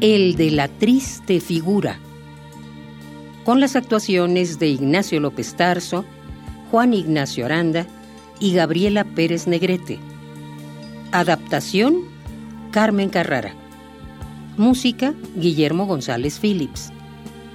[0.00, 1.98] El de la triste figura,
[3.44, 6.04] con las actuaciones de Ignacio López Tarso,
[6.70, 7.84] Juan Ignacio Aranda
[8.38, 9.98] y Gabriela Pérez Negrete.
[11.10, 12.04] Adaptación,
[12.70, 13.54] Carmen Carrara.
[14.56, 16.92] Música, Guillermo González Phillips.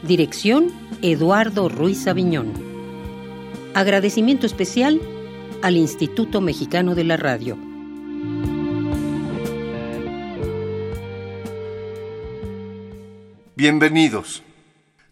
[0.06, 0.68] Dirección,
[1.02, 2.52] Eduardo Ruiz Aviñón.
[3.73, 5.00] Agradecimiento especial
[5.62, 7.73] al Instituto Mexicano de la Radio.
[13.56, 14.42] Bienvenidos.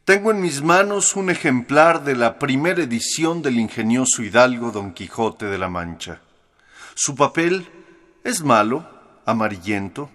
[0.04, 5.46] Tengo en mis manos un ejemplar de la primera edición del ingenioso hidalgo Don Quijote
[5.46, 6.22] de la Mancha.
[6.96, 7.70] Su papel
[8.24, 8.90] es malo,
[9.28, 10.10] amarillento,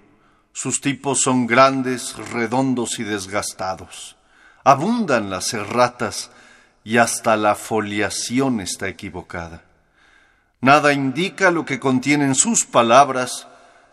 [0.52, 4.16] sus tipos son grandes, redondos y desgastados.
[4.64, 6.32] Abundan las erratas
[6.82, 9.62] y hasta la foliación está equivocada.
[10.60, 13.46] Nada indica lo que contienen sus palabras,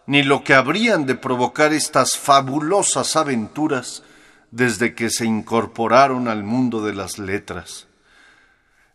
[0.08, 4.02] ni lo que habrían de provocar estas fabulosas aventuras
[4.54, 7.88] desde que se incorporaron al mundo de las letras.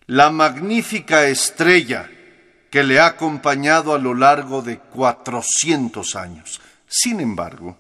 [0.07, 2.09] La magnífica estrella
[2.71, 6.61] que le ha acompañado a lo largo de cuatrocientos años.
[6.87, 7.77] Sin embargo,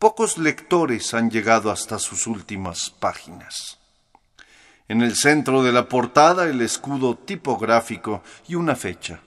[0.00, 3.78] pocos lectores han llegado hasta sus últimas páginas.
[4.88, 9.20] En el centro de la portada el escudo tipográfico y una fecha.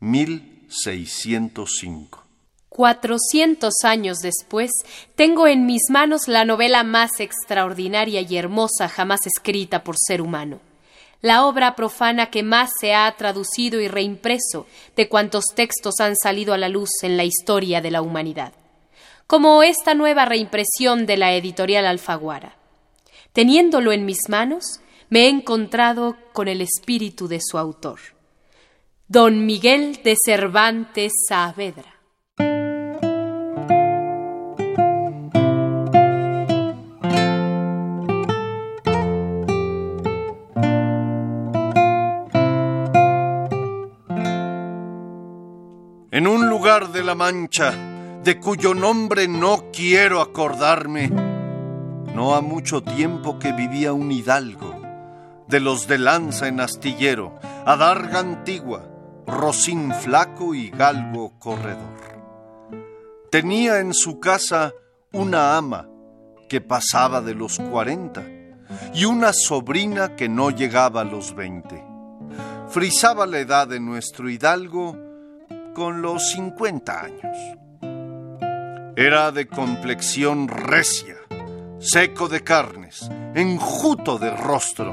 [0.00, 2.27] 1605.
[2.78, 4.70] Cuatrocientos años después,
[5.16, 10.60] tengo en mis manos la novela más extraordinaria y hermosa jamás escrita por ser humano,
[11.20, 16.54] la obra profana que más se ha traducido y reimpreso de cuantos textos han salido
[16.54, 18.52] a la luz en la historia de la humanidad,
[19.26, 22.54] como esta nueva reimpresión de la editorial Alfaguara.
[23.32, 24.78] Teniéndolo en mis manos,
[25.10, 27.98] me he encontrado con el espíritu de su autor,
[29.08, 31.97] don Miguel de Cervantes Saavedra.
[46.18, 47.72] En un lugar de la Mancha,
[48.24, 51.10] de cuyo nombre no quiero acordarme.
[52.12, 54.82] No ha mucho tiempo que vivía un hidalgo,
[55.46, 58.82] de los de lanza en astillero, adarga antigua,
[59.28, 62.00] rocín flaco y galgo corredor.
[63.30, 64.72] Tenía en su casa
[65.12, 65.88] una ama
[66.48, 68.26] que pasaba de los cuarenta
[68.92, 71.80] y una sobrina que no llegaba a los veinte.
[72.70, 75.06] Frisaba la edad de nuestro hidalgo
[75.78, 77.36] con los 50 años.
[78.96, 81.14] Era de complexión recia,
[81.78, 84.92] seco de carnes, enjuto de rostro,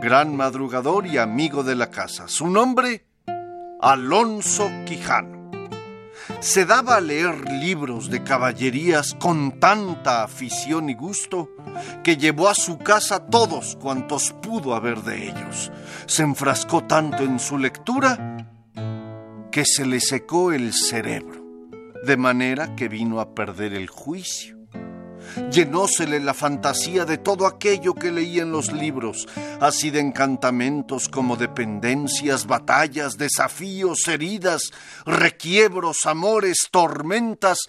[0.00, 2.28] gran madrugador y amigo de la casa.
[2.28, 3.04] Su nombre,
[3.82, 5.50] Alonso Quijano.
[6.40, 11.50] Se daba a leer libros de caballerías con tanta afición y gusto
[12.02, 15.70] que llevó a su casa todos cuantos pudo haber de ellos.
[16.06, 18.55] Se enfrascó tanto en su lectura
[19.56, 21.42] que se le secó el cerebro,
[22.04, 24.58] de manera que vino a perder el juicio.
[25.50, 29.26] Llenósele la fantasía de todo aquello que leía en los libros,
[29.58, 34.72] así de encantamentos como dependencias, batallas, desafíos, heridas,
[35.06, 37.60] requiebros, amores, tormentas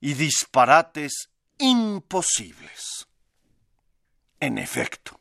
[0.00, 3.06] y disparates imposibles.
[4.40, 5.20] En efecto,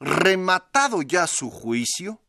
[0.00, 2.20] rematado ya su juicio,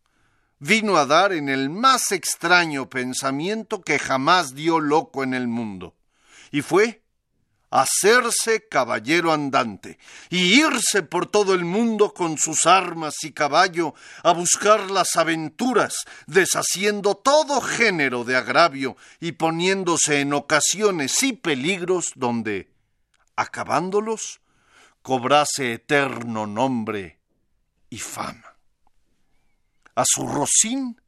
[0.59, 5.95] vino a dar en el más extraño pensamiento que jamás dio loco en el mundo,
[6.51, 7.01] y fue
[7.69, 9.97] hacerse caballero andante
[10.29, 13.93] y irse por todo el mundo con sus armas y caballo
[14.23, 22.11] a buscar las aventuras, deshaciendo todo género de agravio y poniéndose en ocasiones y peligros
[22.15, 22.71] donde,
[23.35, 24.39] acabándolos,
[25.01, 27.19] cobrase eterno nombre
[27.89, 28.46] y fama.
[29.97, 31.01] A su Rocín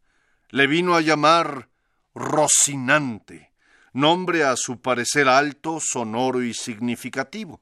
[0.49, 1.69] le vino a llamar
[2.15, 3.53] Rocinante,
[3.93, 7.61] nombre a su parecer alto, sonoro y significativo.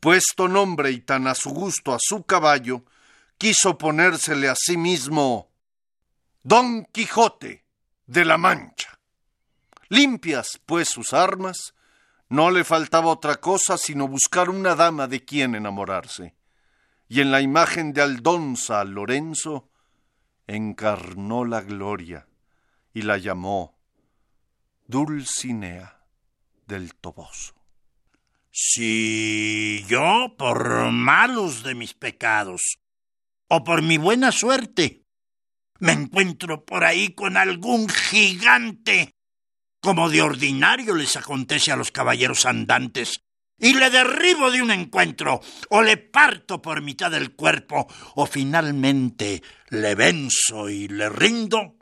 [0.00, 2.86] Puesto nombre y tan a su gusto a su caballo,
[3.36, 5.50] quiso ponérsele a sí mismo
[6.42, 7.66] Don Quijote
[8.06, 8.98] de la Mancha.
[9.90, 11.74] Limpias, pues, sus armas,
[12.30, 16.34] No le faltaba otra cosa sino buscar una dama de quien enamorarse.
[17.08, 19.69] Y en la imagen de Aldonza Lorenzo
[20.56, 22.26] encarnó la gloria
[22.92, 23.78] y la llamó
[24.86, 26.00] Dulcinea
[26.66, 27.54] del Toboso.
[28.50, 32.80] Si yo, por malos de mis pecados,
[33.46, 35.04] o por mi buena suerte,
[35.78, 39.14] me encuentro por ahí con algún gigante,
[39.80, 43.24] como de ordinario les acontece a los caballeros andantes,
[43.60, 49.42] y le derribo de un encuentro, o le parto por mitad del cuerpo, o finalmente
[49.68, 51.76] le venzo y le rindo,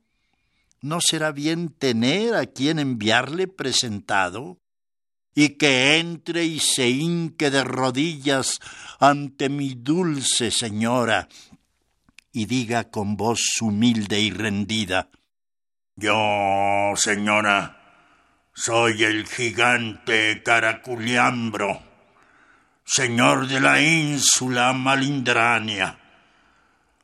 [0.82, 4.58] ¿no será bien tener a quien enviarle presentado?
[5.38, 8.58] y que entre y se hinque de rodillas
[8.98, 11.28] ante mi dulce señora,
[12.32, 15.10] y diga con voz humilde y rendida
[15.94, 17.77] Yo, señora,
[18.58, 21.80] soy el gigante Caraculiambro,
[22.84, 25.96] señor de la ínsula Malindrania,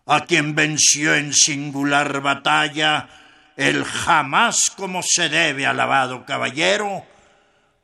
[0.05, 3.09] a quien venció en singular batalla
[3.57, 7.07] el jamás como se debe alabado caballero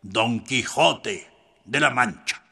[0.02, 1.30] Don Quijote
[1.64, 2.42] de la Mancha.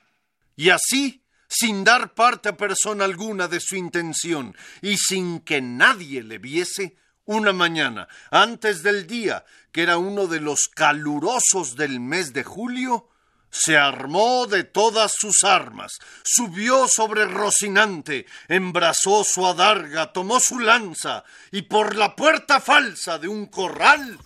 [0.55, 6.23] Y así, sin dar parte a persona alguna de su intención y sin que nadie
[6.23, 6.95] le viese,
[7.29, 13.11] una mañana, antes del día, que era uno de los calurosos del mes de julio,
[13.51, 21.23] se armó de todas sus armas, subió sobre Rocinante, embrazó su adarga, tomó su lanza,
[21.51, 24.19] y por la puerta falsa de un corral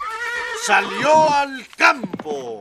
[0.65, 2.61] salió al campo.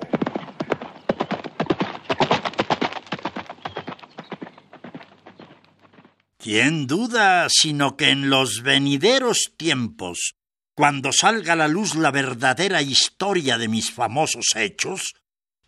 [6.41, 10.33] ¿Quién duda sino que en los venideros tiempos,
[10.73, 15.13] cuando salga a la luz la verdadera historia de mis famosos hechos,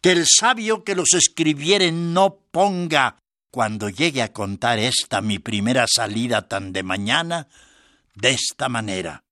[0.02, 3.20] que el sabio que los escribiere no ponga,
[3.52, 7.48] cuando llegue a contar esta mi primera salida tan de mañana,
[8.16, 9.24] de esta manera.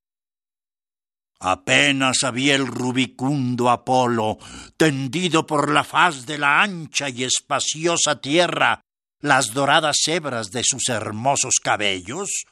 [1.40, 4.38] Apenas había el rubicundo Apolo,
[4.78, 8.84] tendido por la faz de la ancha y espaciosa tierra,
[9.22, 12.46] las doradas hebras de sus hermosos cabellos,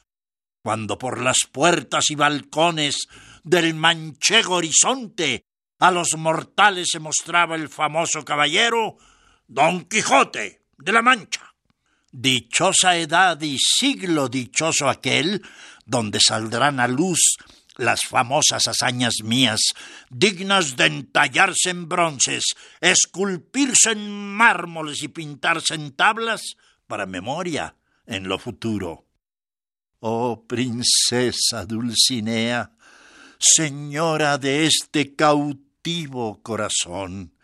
[0.62, 3.06] cuando por las puertas y balcones
[3.42, 5.44] del manchego horizonte
[5.78, 8.98] a los mortales se mostraba el famoso caballero
[9.46, 11.54] Don Quijote de la Mancha.
[12.12, 15.42] Dichosa edad y siglo dichoso aquel
[15.86, 17.36] donde saldrán a luz
[17.80, 19.60] las famosas hazañas mías,
[20.10, 22.44] dignas de entallarse en bronces,
[22.80, 26.42] esculpirse en mármoles y pintarse en tablas
[26.86, 29.06] para memoria en lo futuro.
[30.00, 32.72] Oh princesa Dulcinea,
[33.38, 37.34] señora de este cautivo corazón,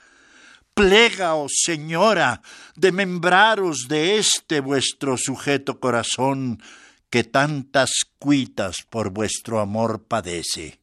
[0.75, 2.43] plegaos, señora,
[2.75, 6.63] de membraros de este vuestro sujeto corazón,
[7.11, 10.81] que tantas cuitas por vuestro amor padece.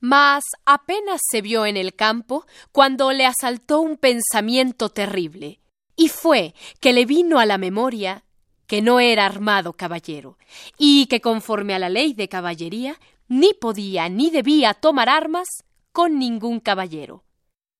[0.00, 5.60] Mas apenas se vio en el campo cuando le asaltó un pensamiento terrible,
[5.94, 8.24] y fue que le vino a la memoria
[8.66, 10.38] que no era armado caballero,
[10.78, 15.46] y que conforme a la ley de caballería ni podía ni debía tomar armas
[15.92, 17.24] con ningún caballero.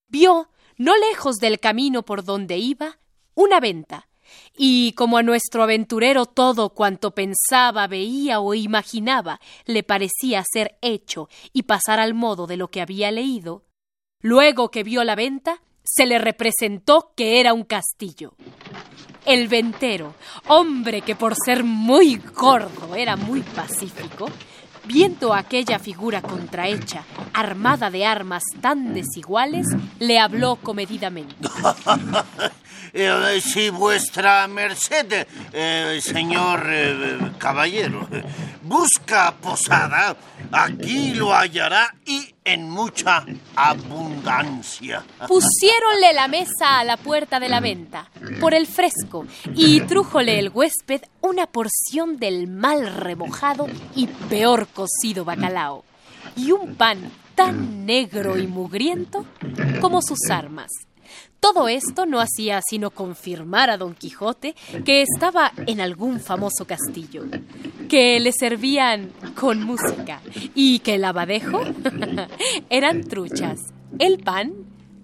[0.09, 2.99] Vio, no lejos del camino por donde iba,
[3.35, 4.09] una venta,
[4.57, 11.29] y como a nuestro aventurero todo cuanto pensaba, veía o imaginaba le parecía ser hecho
[11.53, 13.65] y pasar al modo de lo que había leído,
[14.21, 18.35] luego que vio la venta, se le representó que era un castillo.
[19.25, 20.15] El ventero,
[20.49, 24.29] hombre que por ser muy gordo era muy pacífico,
[24.85, 29.67] viendo aquella figura contrahecha, armada de armas tan desiguales,
[29.99, 31.37] le habló comedidamente.
[32.95, 38.07] Eh, si vuestra merced, eh, señor eh, caballero,
[38.63, 40.15] busca posada,
[40.51, 43.25] aquí lo hallará y en mucha
[43.57, 45.05] abundancia.
[45.27, 50.51] Pusiéronle la mesa a la puerta de la venta, por el fresco, y trújole el
[50.51, 55.85] huésped una porción del mal remojado y peor cocido bacalao,
[56.37, 59.25] y un pan tan negro y mugriento
[59.81, 60.69] como sus armas.
[61.43, 67.25] Todo esto no hacía sino confirmar a Don Quijote que estaba en algún famoso castillo,
[67.89, 70.21] que le servían con música
[70.55, 71.65] y que el abadejo
[72.71, 73.59] eran truchas,
[73.99, 74.53] el pan,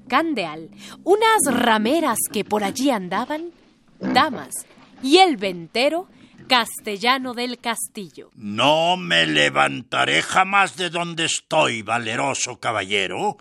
[0.06, 0.70] candeal,
[1.02, 3.50] unas rameras que por allí andaban,
[3.98, 4.54] damas,
[5.02, 6.06] y el ventero,
[6.46, 8.30] castellano del castillo.
[8.36, 13.38] No me levantaré jamás de donde estoy, valeroso caballero,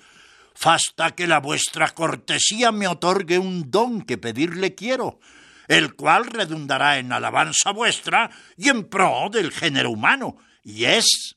[0.60, 5.20] Fasta que la vuestra cortesía me otorgue un don que pedirle quiero,
[5.68, 11.36] el cual redundará en alabanza vuestra y en pro del género humano, y es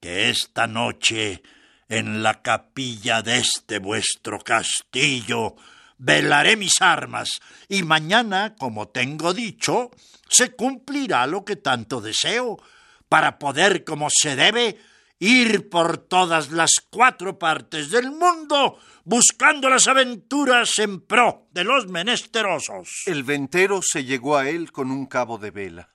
[0.00, 1.44] que esta noche
[1.88, 5.54] en la capilla de este vuestro castillo
[5.98, 7.28] velaré mis armas,
[7.68, 9.92] y mañana, como tengo dicho,
[10.28, 12.60] se cumplirá lo que tanto deseo,
[13.08, 14.76] para poder, como se debe,
[15.20, 21.86] ir por todas las cuatro partes del mundo buscando las aventuras en pro de los
[21.86, 23.02] menesterosos.
[23.06, 25.94] El ventero se llegó a él con un cabo de vela.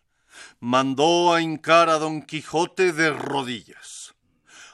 [0.60, 4.14] Mandó a hincar a don Quijote de rodillas.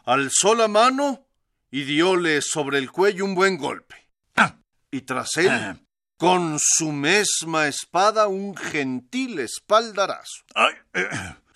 [0.06, 1.26] Alzó la mano
[1.70, 3.96] y dióle sobre el cuello un buen golpe.
[4.36, 4.56] Ah.
[4.92, 5.78] Y tras él, Ah.
[6.18, 10.44] con su mesma espada, un gentil espaldarazo.
[10.56, 11.08] Ay, eh,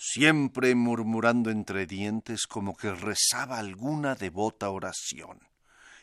[0.08, 5.40] siempre murmurando entre dientes como que rezaba alguna devota oración.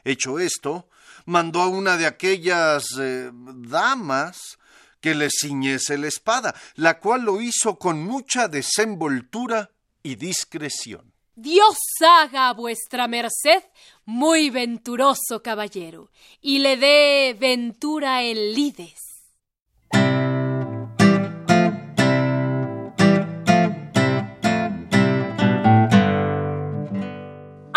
[0.05, 0.89] Hecho esto,
[1.25, 4.59] mandó a una de aquellas eh, damas
[5.01, 9.71] que le ciñese la espada, la cual lo hizo con mucha desenvoltura
[10.03, 11.13] y discreción.
[11.35, 13.63] Dios haga a vuestra merced
[14.05, 18.99] muy venturoso caballero, y le dé ventura en lides.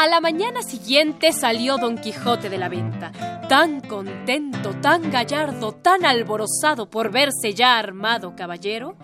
[0.05, 6.05] A la mañana siguiente salió Don Quijote de la venta, tan contento, tan gallardo, tan
[6.05, 8.97] alborozado por verse ya armado caballero,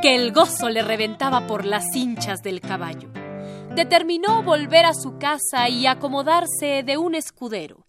[0.00, 3.08] que el gozo le reventaba por las hinchas del caballo.
[3.74, 7.88] Determinó volver a su casa y acomodarse de un escudero,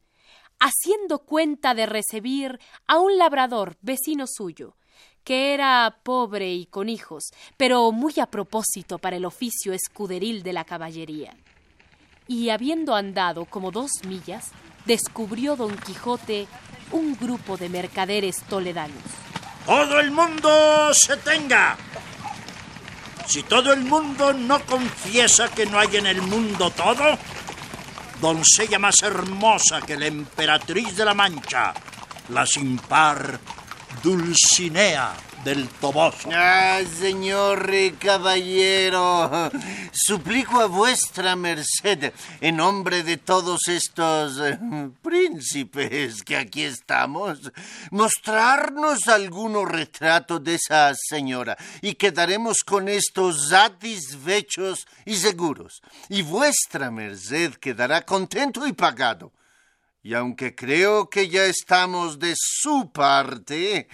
[0.60, 4.76] haciendo cuenta de recibir a un labrador vecino suyo,
[5.24, 7.26] que era pobre y con hijos,
[7.58, 11.38] pero muy a propósito para el oficio escuderil de la caballería
[12.28, 14.52] y habiendo andado como dos millas,
[14.86, 16.48] descubrió don Quijote
[16.92, 19.04] un grupo de mercaderes toledanos.
[19.66, 21.78] todo el mundo se tenga.
[23.28, 27.18] Si todo el mundo no confiesa que no hay en el mundo todo,
[28.22, 31.74] doncella más hermosa que la emperatriz de la Mancha,
[32.30, 33.40] la sin par
[34.04, 36.28] Dulcinea del Toboso.
[36.34, 39.52] Ah, señor caballero,
[39.94, 42.12] suplico a vuestra merced,
[42.42, 44.58] en nombre de todos estos eh,
[45.04, 47.52] príncipes que aquí estamos,
[47.92, 55.84] mostrarnos algunos retratos de esa señora y quedaremos con estos satisfechos y seguros.
[56.10, 59.32] Y vuestra merced quedará contento y pagado.
[60.02, 63.88] Y aunque creo que ya estamos de su parte,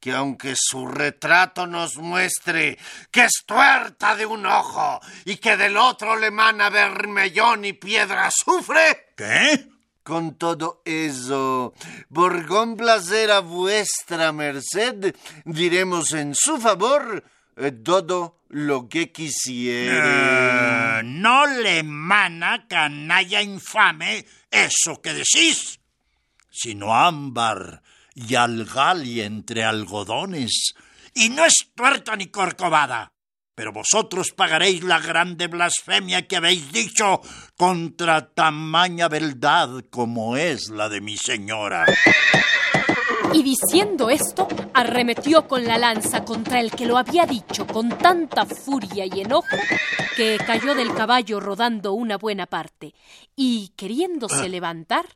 [0.00, 2.78] que aunque su retrato nos muestre
[3.10, 8.26] que es tuerta de un ojo y que del otro le mana vermellón y piedra
[8.26, 9.68] azufre, ¿Qué?
[10.02, 11.74] con todo eso,
[12.12, 15.14] por complacer a vuestra merced,
[15.44, 17.22] diremos en su favor
[17.56, 20.00] eh, todo lo que quisiere.
[20.02, 25.78] Eh, no le mana, canalla infame, eso que decís,
[26.50, 27.82] sino ámbar
[28.14, 30.74] y algali entre algodones,
[31.14, 33.12] y no es tuerta ni corcovada.
[33.54, 37.20] Pero vosotros pagaréis la grande blasfemia que habéis dicho
[37.56, 41.84] contra tamaña beldad como es la de mi señora.
[43.32, 48.44] Y diciendo esto, arremetió con la lanza contra el que lo había dicho con tanta
[48.44, 49.56] furia y enojo
[50.16, 52.94] que cayó del caballo rodando una buena parte
[53.36, 55.06] y queriéndose levantar,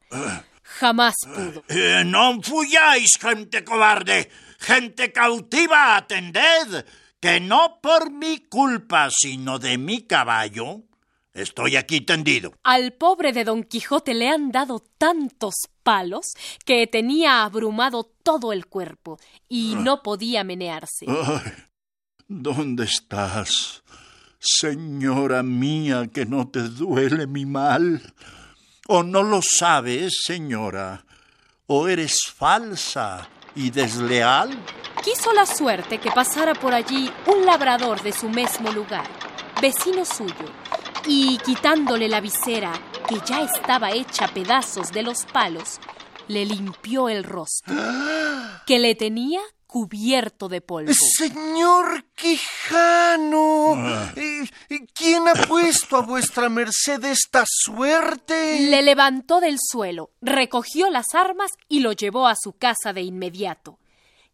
[0.65, 1.63] jamás pudo.
[1.69, 6.85] Eh, no fuyáis, gente cobarde, gente cautiva, atended,
[7.21, 10.83] que no por mi culpa, sino de mi caballo,
[11.33, 12.55] estoy aquí tendido.
[12.63, 16.27] Al pobre de Don Quijote le han dado tantos palos
[16.65, 19.19] que tenía abrumado todo el cuerpo
[19.49, 21.07] y no podía menearse.
[21.09, 21.53] Ay,
[22.27, 23.83] ¿dónde estás,
[24.39, 28.03] señora mía, que no te duele mi mal?
[28.87, 31.07] ¿O no lo sabes, señora?
[31.67, 34.51] ¿O eres falsa y desleal?
[35.03, 39.07] Quiso la suerte que pasara por allí un labrador de su mismo lugar,
[39.63, 40.45] vecino suyo,
[41.07, 42.73] y quitándole la visera,
[43.09, 45.81] que ya estaba hecha pedazos de los palos,
[46.29, 47.75] le limpió el rostro,
[48.67, 49.41] que le tenía
[49.75, 50.93] cubierto de polvo.
[50.95, 53.75] Señor Quijano,
[54.15, 58.61] eh, eh, ¿quién ha puesto a vuestra merced esta suerte?
[58.71, 63.81] Le levantó del suelo, recogió las armas y lo llevó a su casa de inmediato.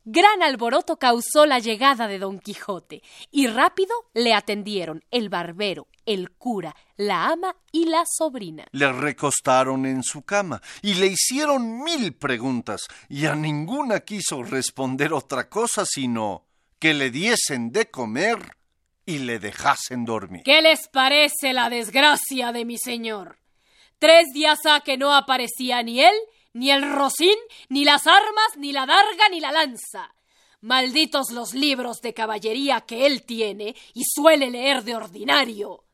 [0.05, 6.31] Gran alboroto causó la llegada de Don Quijote, y rápido le atendieron el barbero, el
[6.33, 8.67] cura, la ama y la sobrina.
[8.73, 15.13] Le recostaron en su cama y le hicieron mil preguntas y a ninguna quiso responder
[15.13, 16.45] otra cosa sino
[16.79, 18.57] que le diesen de comer
[19.07, 20.43] y le dejasen dormir.
[20.45, 23.39] ¿Qué les parece la desgracia de mi señor?
[23.99, 26.15] Tres días ha que no aparecía ni él,
[26.55, 27.37] ni el rocín,
[27.69, 30.15] ni las armas, ni la darga, ni la lanza.
[30.63, 35.85] Malditos los libros de caballería que él tiene y suele leer de ordinario.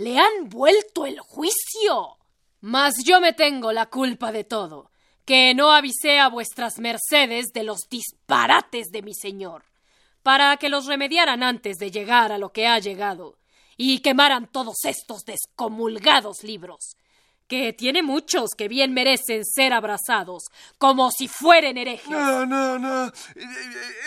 [0.00, 2.16] Le han vuelto el juicio.
[2.62, 4.90] Mas yo me tengo la culpa de todo,
[5.26, 9.62] que no avisé a vuestras mercedes de los disparates de mi señor,
[10.22, 13.36] para que los remediaran antes de llegar a lo que ha llegado,
[13.76, 16.96] y quemaran todos estos descomulgados libros,
[17.46, 20.44] que tiene muchos que bien merecen ser abrazados,
[20.78, 22.08] como si fueren herejes.
[22.08, 23.12] No, no, no.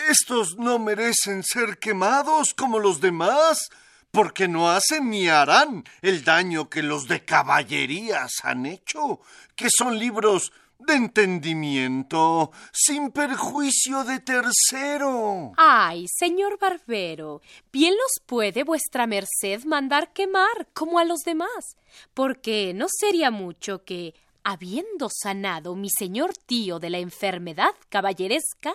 [0.08, 3.68] Estos no merecen ser quemados como los demás,
[4.14, 9.20] porque no hacen ni harán el daño que los de caballerías han hecho,
[9.56, 15.52] que son libros de entendimiento, sin perjuicio de tercero.
[15.56, 17.42] Ay, señor barbero,
[17.72, 21.76] bien los puede vuestra merced mandar quemar, como a los demás,
[22.14, 28.74] porque no sería mucho que, habiendo sanado mi señor tío de la enfermedad caballeresca,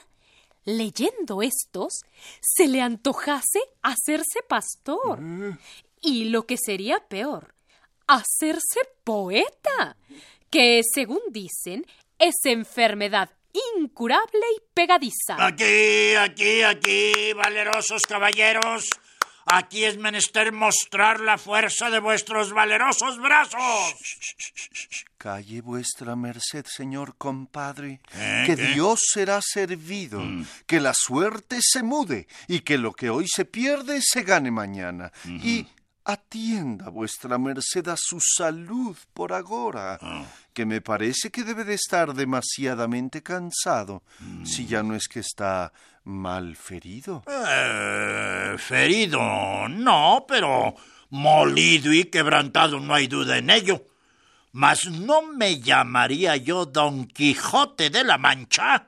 [0.66, 2.02] leyendo estos,
[2.42, 5.20] se le antojase hacerse pastor.
[6.02, 7.54] Y lo que sería peor,
[8.08, 9.98] hacerse poeta
[10.50, 11.86] que, según dicen,
[12.18, 13.30] es enfermedad
[13.78, 15.36] incurable y pegadiza.
[15.38, 18.86] Aquí, aquí, aquí, valerosos caballeros.
[19.52, 23.96] Aquí es menester mostrar la fuerza de vuestros valerosos brazos.
[25.18, 28.44] Calle vuestra merced, señor compadre, ¿Eh?
[28.46, 30.46] que Dios será servido, mm.
[30.68, 35.12] que la suerte se mude y que lo que hoy se pierde se gane mañana.
[35.26, 35.66] Y
[36.12, 40.26] atienda vuestra merced a su salud por agora, ah.
[40.54, 44.04] que me parece que debe de estar demasiadamente cansado,
[44.44, 45.72] si ya no es que está
[46.04, 47.24] mal ferido.
[47.28, 49.20] Eh, ferido,
[49.70, 50.76] no, pero
[51.10, 53.86] molido y quebrantado no hay duda en ello.
[54.52, 58.88] Mas no me llamaría yo Don Quijote de la Mancha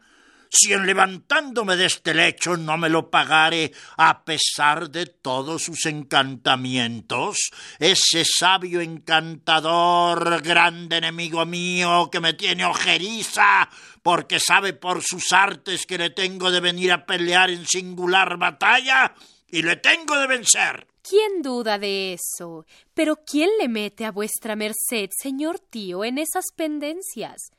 [0.51, 5.85] si en levantándome de este lecho no me lo pagare a pesar de todos sus
[5.85, 13.69] encantamientos, ese sabio encantador, grande enemigo mío, que me tiene ojeriza,
[14.03, 19.15] porque sabe por sus artes que le tengo de venir a pelear en singular batalla,
[19.49, 20.87] y le tengo de vencer.
[21.01, 22.65] ¿Quién duda de eso?
[22.93, 27.51] Pero ¿quién le mete a vuestra merced, señor tío, en esas pendencias?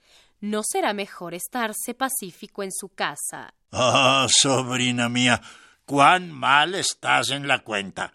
[0.42, 3.54] ¿No será mejor estarse pacífico en su casa?
[3.70, 5.40] Ah, sobrina mía,
[5.86, 8.12] cuán mal estás en la cuenta.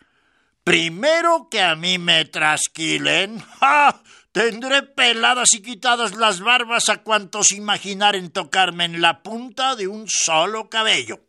[0.63, 4.03] Primero que a mí me trasquilen, ¡ja!
[4.33, 10.05] Tendré peladas y quitadas las barbas a cuantos imaginaren tocarme en la punta de un
[10.07, 11.21] solo cabello.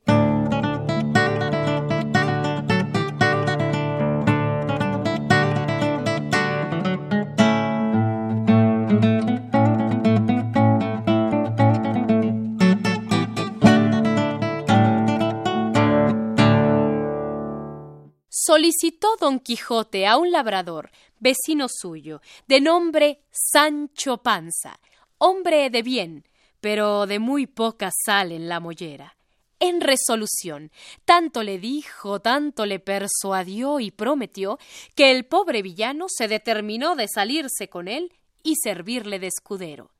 [18.48, 24.80] Solicitó don Quijote a un labrador, vecino suyo, de nombre Sancho Panza,
[25.18, 26.24] hombre de bien,
[26.62, 29.16] pero de muy poca sal en la mollera.
[29.60, 30.70] En resolución,
[31.04, 34.58] tanto le dijo, tanto le persuadió y prometió,
[34.94, 39.90] que el pobre villano se determinó de salirse con él y servirle de escudero.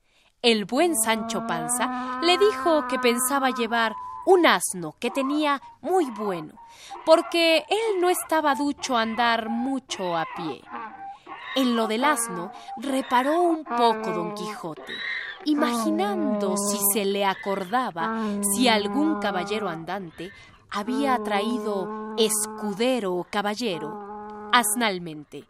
[0.41, 3.93] El buen Sancho Panza le dijo que pensaba llevar
[4.29, 6.53] un asno que tenía muy bueno,
[7.07, 10.61] porque él no estaba ducho a andar mucho a pie.
[11.57, 14.93] En lo del asno reparó un poco don Quijote,
[15.47, 18.21] imaginando si se le acordaba
[18.55, 20.31] si algún caballero andante
[20.69, 25.45] había traído escudero o caballero asnalmente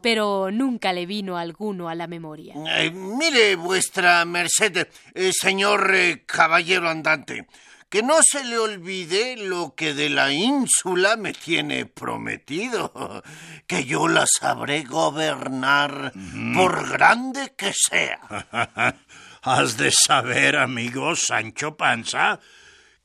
[0.00, 2.54] pero nunca le vino alguno a la memoria.
[2.78, 7.48] Eh, mire, vuestra merced, eh, señor eh, caballero andante,
[7.88, 13.22] que no se le olvide lo que de la ínsula me tiene prometido,
[13.66, 16.12] que yo la sabré gobernar
[16.54, 18.20] por grande que sea.
[19.42, 22.40] Has de saber, amigo Sancho Panza,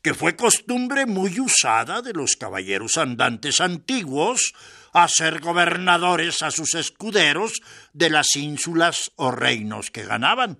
[0.01, 4.53] que fue costumbre muy usada de los caballeros andantes antiguos
[4.91, 7.53] a ser gobernadores a sus escuderos
[7.93, 10.59] de las ínsulas o reinos que ganaban.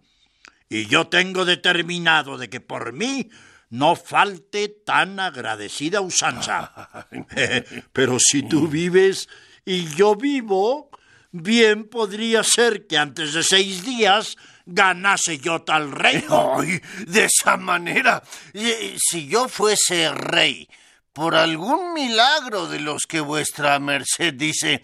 [0.70, 3.30] Y yo tengo determinado de que por mí
[3.74, 7.08] no falte tan agradecida usanza.
[7.92, 9.28] Pero si tú vives
[9.66, 10.92] y yo vivo,
[11.32, 16.24] bien podría ser que antes de seis días ganase yo tal rey.
[16.30, 16.80] ¡Ay!
[17.08, 18.22] De esa manera.
[18.54, 20.70] Si yo fuese rey,
[21.12, 24.84] por algún milagro de los que vuestra merced dice,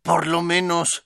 [0.00, 1.04] por lo menos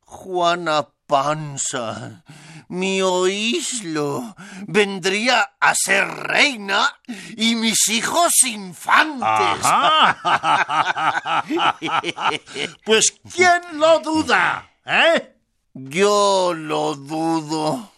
[0.00, 2.22] Juana Panza,
[2.68, 6.86] mi oíslo, vendría a ser reina
[7.34, 9.24] y mis hijos infantes.
[12.84, 14.70] pues ¿quién lo duda?
[14.84, 15.34] ¿Eh?
[15.72, 17.90] Yo lo dudo.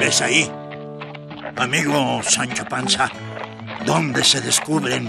[0.00, 0.50] ¿Ves ahí?
[1.56, 3.08] Amigo Sancho Panza,
[3.84, 5.08] ¿dónde se descubren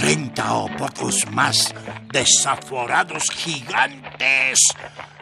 [0.00, 1.74] treinta o pocos más
[2.10, 4.58] desaforados gigantes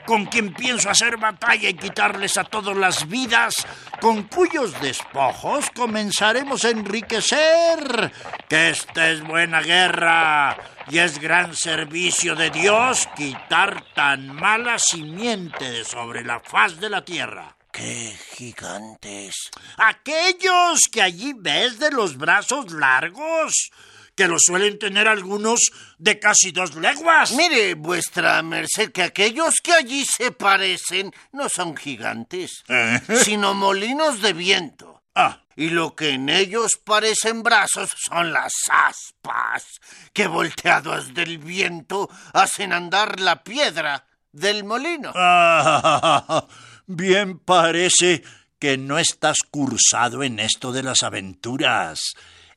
[0.06, 3.66] con quien pienso hacer batalla y quitarles a todos las vidas,
[4.00, 8.12] con cuyos despojos comenzaremos a enriquecer.
[8.48, 10.56] Que esta es buena guerra
[10.88, 16.88] y es gran servicio de Dios quitar tan mala simiente de sobre la faz de
[16.88, 17.56] la tierra.
[17.70, 19.50] ¡Qué gigantes!
[19.76, 23.70] Aquellos que allí ves de los brazos largos,
[24.18, 25.60] que lo suelen tener algunos
[25.96, 27.30] de casi dos leguas.
[27.36, 33.00] Mire, vuestra merced, que aquellos que allí se parecen no son gigantes, ¿Eh?
[33.22, 35.04] sino molinos de viento.
[35.14, 35.42] Ah.
[35.54, 39.64] Y lo que en ellos parecen brazos son las aspas,
[40.12, 45.12] que volteados del viento hacen andar la piedra del molino.
[45.14, 46.44] Ah,
[46.88, 48.24] bien parece
[48.58, 52.00] que no estás cursado en esto de las aventuras.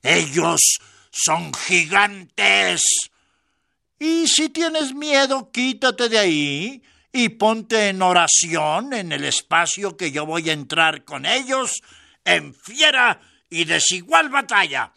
[0.02, 0.80] Ellos
[1.12, 2.84] son gigantes.
[4.00, 10.12] Y si tienes miedo, quítate de ahí y ponte en oración en el espacio que
[10.12, 11.82] yo voy a entrar con ellos
[12.24, 14.94] en fiera y desigual batalla.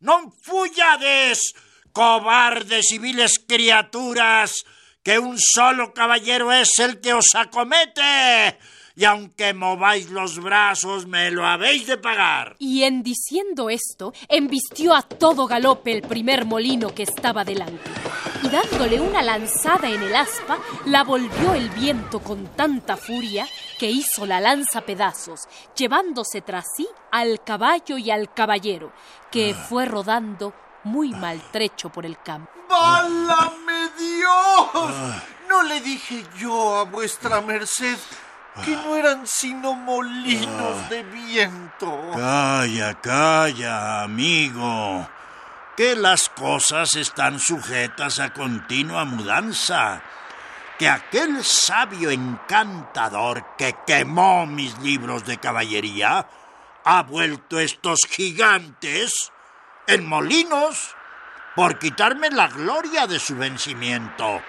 [0.00, 1.54] No fuyades,
[1.92, 4.64] cobardes y viles criaturas,
[5.02, 8.58] que un solo caballero es el que os acomete
[8.94, 12.56] y aunque mováis los brazos, me lo habéis de pagar.
[12.58, 17.90] Y en diciendo esto, embistió a todo galope el primer molino que estaba delante,
[18.42, 23.46] y dándole una lanzada en el aspa, la volvió el viento con tanta furia
[23.78, 25.40] que hizo la lanza pedazos,
[25.76, 28.92] llevándose tras sí al caballo y al caballero,
[29.30, 29.66] que ah.
[29.68, 32.50] fue rodando muy maltrecho por el campo.
[32.68, 34.70] ¡Válame Dios!
[34.74, 35.22] Ah.
[35.48, 37.98] ¿No le dije yo a vuestra merced
[38.64, 40.88] que no eran sino molinos ah.
[40.90, 42.10] de viento.
[42.14, 45.08] Calla, calla, amigo,
[45.76, 50.02] que las cosas están sujetas a continua mudanza,
[50.78, 56.26] que aquel sabio encantador que quemó mis libros de caballería
[56.84, 59.32] ha vuelto estos gigantes
[59.86, 60.94] en molinos
[61.56, 64.42] por quitarme la gloria de su vencimiento.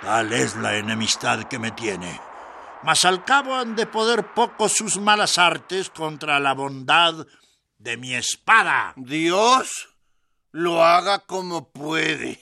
[0.00, 2.27] Tal es la enemistad que me tiene
[2.82, 7.26] mas al cabo han de poder poco sus malas artes contra la bondad
[7.78, 8.92] de mi espada.
[8.96, 9.88] Dios
[10.52, 12.40] lo haga como puede.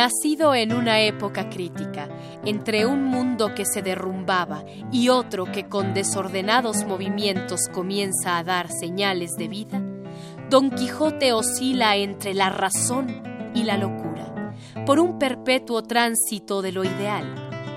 [0.00, 2.08] Nacido en una época crítica,
[2.44, 8.68] entre un mundo que se derrumbaba y otro que con desordenados movimientos comienza a dar
[8.70, 9.82] señales de vida,
[10.48, 13.22] Don Quijote oscila entre la razón
[13.54, 17.24] y la locura, por un perpetuo tránsito de lo ideal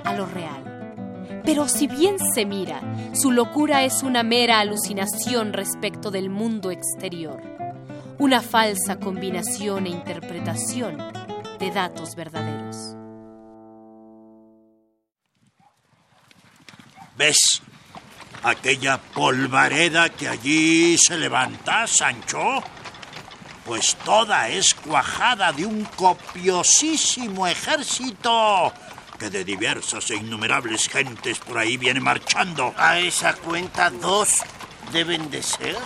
[0.04, 1.42] a lo real.
[1.46, 2.82] Pero si bien se mira,
[3.14, 7.42] su locura es una mera alucinación respecto del mundo exterior,
[8.18, 10.98] una falsa combinación e interpretación
[11.60, 13.03] de datos verdaderos.
[17.16, 17.62] ¿Ves?
[18.44, 22.64] Aquella polvareda que allí se levanta, Sancho.
[23.66, 28.74] Pues toda es cuajada de un copiosísimo ejército
[29.18, 32.74] que de diversas e innumerables gentes por ahí viene marchando.
[32.78, 34.42] A esa cuenta dos
[34.92, 35.78] deben de ser,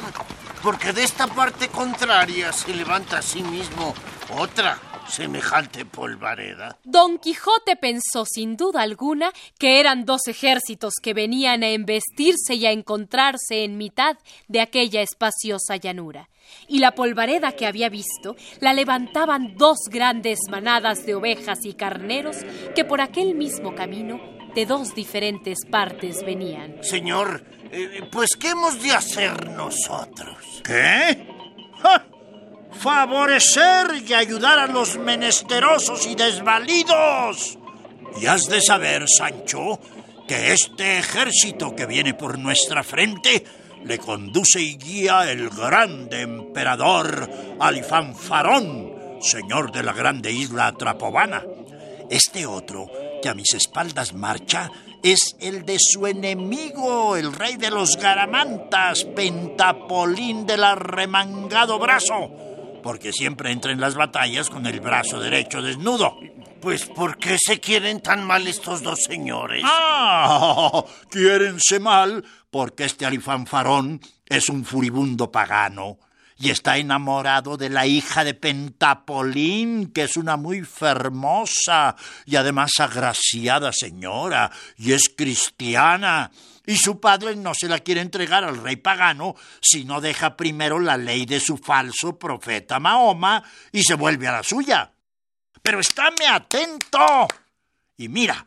[0.64, 3.94] porque de esta parte contraria se levanta a sí mismo
[4.30, 6.78] otra semejante polvareda?
[6.84, 12.66] Don Quijote pensó sin duda alguna que eran dos ejércitos que venían a embestirse y
[12.66, 14.18] a encontrarse en mitad
[14.48, 16.30] de aquella espaciosa llanura.
[16.68, 22.38] Y la polvareda que había visto la levantaban dos grandes manadas de ovejas y carneros
[22.76, 24.20] que por aquel mismo camino
[24.56, 26.82] de dos diferentes partes venían.
[26.82, 30.62] Señor, eh, pues ¿qué hemos de hacer nosotros?
[30.64, 31.28] ¿Qué?
[31.82, 32.06] ¡Ja!
[32.72, 37.58] Favorecer y ayudar a los menesterosos y desvalidos.
[38.20, 39.80] Y has de saber, Sancho,
[40.28, 43.44] que este ejército que viene por nuestra frente
[43.86, 51.44] le conduce y guía el grande emperador Alifanfarón, señor de la grande isla Trapovana.
[52.10, 52.88] Este otro,
[53.22, 54.72] que a mis espaldas marcha,
[55.04, 62.57] es el de su enemigo, el rey de los garamantas, Pentapolín del arremangado brazo,
[62.88, 66.18] porque siempre entra en las batallas con el brazo derecho desnudo.
[66.62, 69.62] Pues ¿por qué se quieren tan mal estos dos señores?
[69.66, 76.00] Ah, quiérense mal porque este alifanfarón es un furibundo pagano
[76.38, 81.94] y está enamorado de la hija de Pentapolín, que es una muy fermosa
[82.26, 86.32] y además agraciada señora, y es cristiana.
[86.68, 90.80] Y su padre no se la quiere entregar al rey pagano si no deja primero
[90.80, 94.92] la ley de su falso profeta Mahoma y se vuelve a la suya.
[95.62, 97.28] Pero estáme atento.
[97.96, 98.46] Y mira,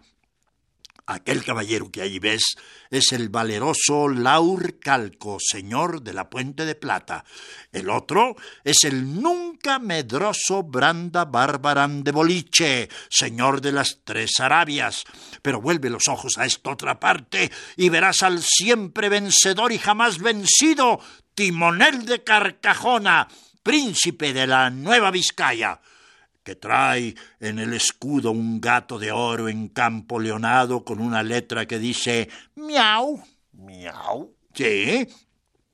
[1.10, 2.54] Aquel caballero que allí ves
[2.88, 7.24] es el valeroso Laur Calco, señor de la Puente de Plata.
[7.72, 15.02] El otro es el nunca medroso Branda Bárbaran de Boliche, señor de las Tres Arabias.
[15.42, 20.18] Pero vuelve los ojos a esta otra parte y verás al siempre vencedor y jamás
[20.18, 21.00] vencido
[21.34, 23.26] Timonel de Carcajona,
[23.64, 25.80] príncipe de la Nueva Vizcaya
[26.42, 31.66] que trae en el escudo un gato de oro en campo leonado con una letra
[31.66, 33.22] que dice miau.
[33.52, 34.34] ¿Miau?
[34.54, 35.06] Sí,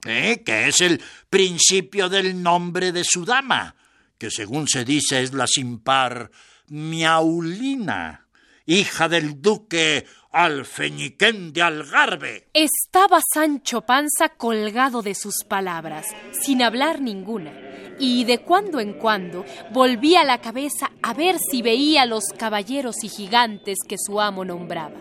[0.05, 0.43] ¿eh?
[0.45, 1.01] que es el
[1.31, 3.75] principio del nombre de su dama,
[4.19, 6.31] que según se dice es la sin par
[6.69, 8.26] Miaulina,
[8.67, 12.49] hija del duque Alfeñiquén de Algarve.
[12.53, 16.07] Estaba Sancho Panza colgado de sus palabras,
[16.43, 17.53] sin hablar ninguna
[17.99, 23.09] y de cuando en cuando volvía la cabeza a ver si veía los caballeros y
[23.09, 24.99] gigantes que su amo nombraba.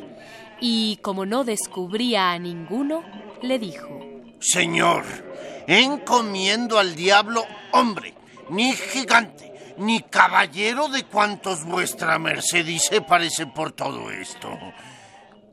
[0.61, 3.03] Y como no descubría a ninguno,
[3.41, 3.99] le dijo,
[4.39, 5.03] Señor,
[5.67, 8.13] encomiendo al diablo hombre,
[8.49, 14.49] ni gigante, ni caballero de cuantos vuestra merced dice parece por todo esto.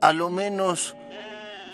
[0.00, 0.94] A lo menos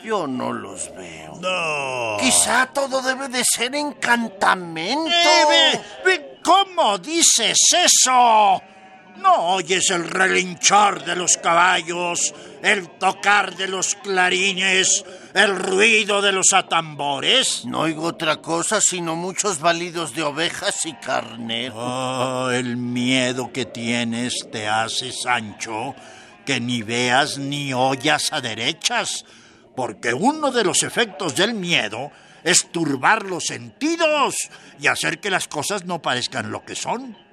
[0.02, 1.36] yo no los veo.
[1.40, 2.16] No.
[2.20, 5.10] Quizá todo debe de ser encantamento.
[5.10, 8.62] Eh, ¿Cómo dices eso?
[9.20, 15.04] ¿No oyes el relinchar de los caballos, el tocar de los clarines,
[15.34, 17.64] el ruido de los atambores?
[17.64, 21.76] No oigo otra cosa sino muchos balidos de ovejas y carneros.
[21.76, 25.94] Oh, el miedo que tienes te hace, Sancho,
[26.46, 29.24] que ni veas ni oyas a derechas
[29.78, 32.10] porque uno de los efectos del miedo
[32.42, 34.34] es turbar los sentidos
[34.80, 37.27] y hacer que las cosas no parezcan lo que son.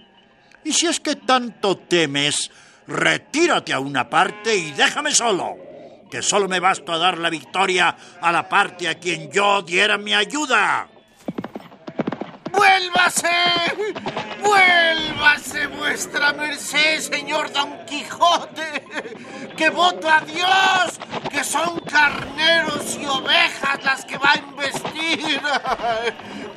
[0.66, 2.50] Y si es que tanto temes,
[2.88, 5.56] retírate a una parte y déjame solo,
[6.10, 10.00] que solo me basto a dar la victoria a la parte a quien yo diera
[10.00, 10.90] mi ayuda.
[12.56, 13.28] ¡Vuélvase!
[14.42, 18.84] ¡Vuélvase vuestra merced, señor Don Quijote!
[19.58, 21.00] ¡Que voto a Dios
[21.32, 25.42] que son carneros y ovejas las que va a investir!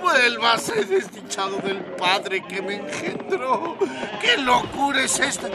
[0.00, 3.76] ¡Vuélvase, desdichado del padre que me engendró!
[4.20, 5.48] ¡Qué locura es esta!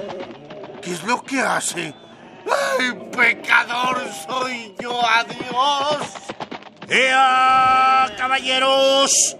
[0.82, 1.93] ¿Qué es lo que hace?
[2.79, 4.99] ¡Ay, pecador soy yo!
[5.06, 6.08] ¡Adiós!
[6.89, 9.38] ¡Ea, caballeros!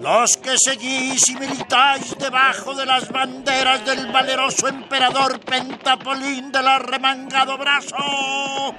[0.00, 7.58] Los que seguís y militáis debajo de las banderas del valeroso emperador Pentapolín del arremangado
[7.58, 8.74] brazo,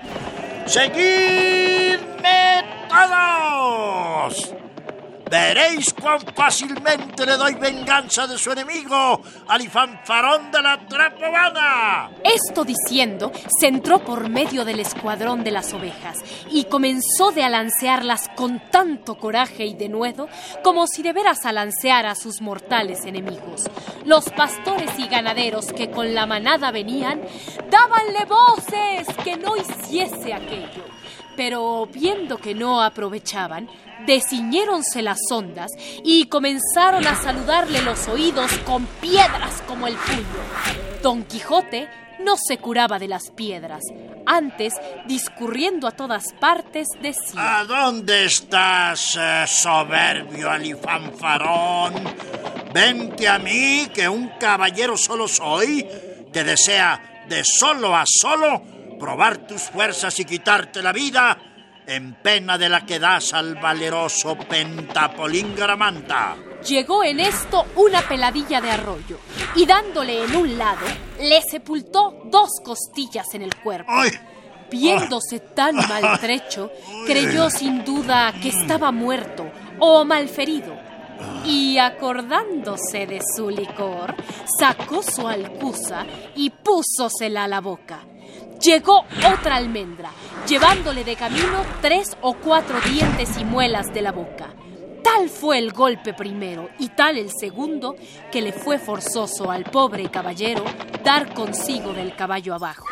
[0.65, 4.68] seguidme todos.
[5.29, 12.09] Veréis cuán fácilmente le doy venganza de su enemigo, Alifanfarón de la Trapovana.
[12.23, 16.17] Esto diciendo, se entró por medio del escuadrón de las ovejas
[16.49, 20.27] y comenzó de alancearlas con tanto coraje y denuedo
[20.63, 23.69] como si de veras alanceara a sus mortales enemigos.
[24.05, 27.21] Los pastores y ganaderos que con la manada venían,
[27.69, 30.98] dábanle voces que no hiciese aquello
[31.39, 33.69] pero viendo que no aprovechaban,
[34.06, 35.71] desciñéronse las ondas
[36.04, 41.02] y comenzaron a saludarle los oídos con piedras como el puño.
[41.02, 41.88] Don Quijote
[42.19, 43.80] no se curaba de las piedras,
[44.25, 44.73] antes,
[45.08, 47.60] discurriendo a todas partes, decía...
[47.60, 51.93] ¿A dónde estás, eh, soberbio alifanfarón?
[52.73, 55.88] Vente a mí, que un caballero solo soy,
[56.34, 61.38] que desea de solo a solo probar tus fuerzas y quitarte la vida
[61.88, 66.35] en pena de la que das al valeroso Pentapolín Garamanta.
[66.67, 69.19] Llegó en esto una peladilla de arroyo
[69.55, 70.85] y dándole en un lado,
[71.19, 73.91] le sepultó dos costillas en el cuerpo.
[73.91, 74.12] ¡Ay!
[74.69, 76.71] Viéndose tan maltrecho,
[77.07, 80.77] creyó sin duda que estaba muerto o malferido.
[81.43, 84.15] Y acordándose de su licor,
[84.59, 88.05] sacó su alcusa y púsosela a la boca.
[88.61, 90.11] Llegó otra almendra,
[90.47, 94.53] llevándole de camino tres o cuatro dientes y muelas de la boca.
[95.01, 97.95] Tal fue el golpe primero y tal el segundo
[98.31, 100.65] que le fue forzoso al pobre caballero
[101.03, 102.85] dar consigo del caballo abajo.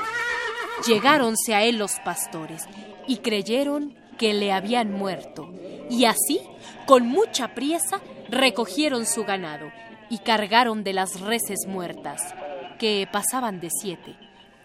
[0.88, 2.64] Llegáronse a él los pastores
[3.06, 5.54] y creyeron que le habían muerto,
[5.90, 6.40] y así,
[6.86, 8.00] con mucha priesa,
[8.30, 9.70] recogieron su ganado
[10.10, 12.22] y cargaron de las reses muertas,
[12.80, 14.16] que pasaban de siete,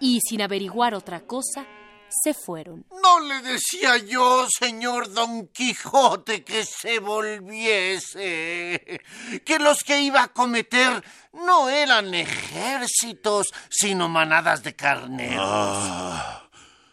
[0.02, 1.64] y sin averiguar otra cosa,
[2.08, 2.84] se fueron.
[3.02, 9.00] No le decía yo, señor Don Quijote, que se volviese,
[9.44, 15.38] que los que iba a cometer no eran ejércitos, sino manadas de carneros.
[15.40, 16.48] Ah,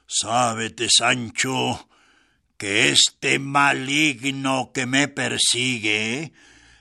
[0.05, 1.89] sábete, Sancho,
[2.57, 6.31] que este maligno que me persigue,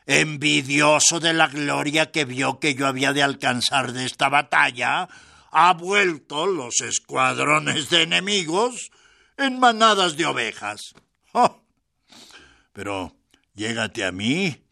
[0.06, 5.08] envidioso de la gloria que vio que yo había de alcanzar de esta batalla,
[5.50, 8.90] ha vuelto los escuadrones de enemigos
[9.36, 10.94] en manadas de ovejas.
[11.32, 11.62] ¡Oh!
[12.72, 13.16] Pero
[13.54, 14.64] llégate a mí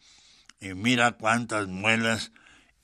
[0.59, 2.31] y mira cuántas muelas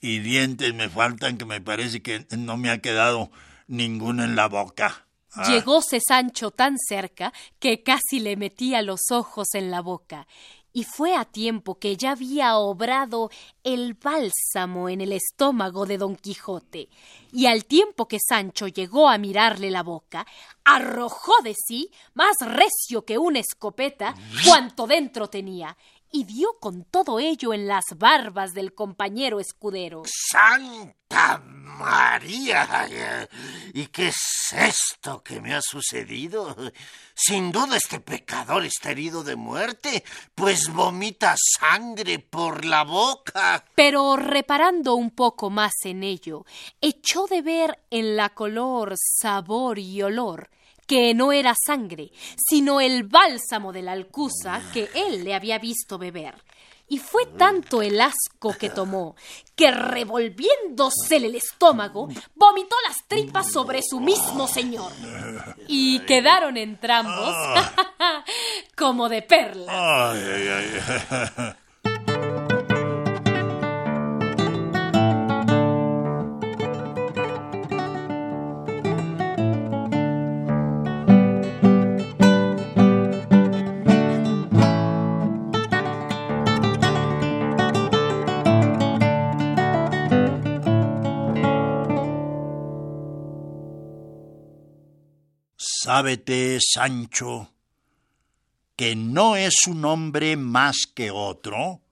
[0.02, 3.32] y dientes me faltan que me parece que no me ha quedado
[3.68, 5.06] ninguno en la boca.
[5.36, 10.28] Ah, Llegóse Sancho tan cerca que casi le metía los ojos en la boca,
[10.74, 13.30] y fue a tiempo que ya había obrado
[13.64, 16.90] el bálsamo en el estómago de don Quijote,
[17.32, 20.26] y al tiempo que Sancho llegó a mirarle la boca,
[20.66, 25.78] arrojó de sí, más recio que una escopeta, cuanto dentro tenía,
[26.14, 30.04] y dio con todo ello en las barbas del compañero escudero.
[30.06, 32.88] ¡Santa María!
[33.74, 36.56] ¿Y qué es esto que me ha sucedido?
[37.16, 40.04] Sin duda este pecador está herido de muerte,
[40.36, 43.66] pues vomita sangre por la boca.
[43.74, 46.46] Pero reparando un poco más en ello,
[46.80, 50.52] echó de ver en la color, sabor y olor
[50.86, 55.98] que no era sangre, sino el bálsamo de la alcusa que él le había visto
[55.98, 56.36] beber.
[56.88, 59.16] Y fue tanto el asco que tomó,
[59.56, 64.92] que revolviéndosele el estómago, vomitó las tripas sobre su mismo señor.
[65.68, 67.36] Y quedaron entrambos
[68.76, 70.14] como de perla.
[95.94, 97.54] Sábete, Sancho,
[98.76, 101.84] que no es un hombre más que otro,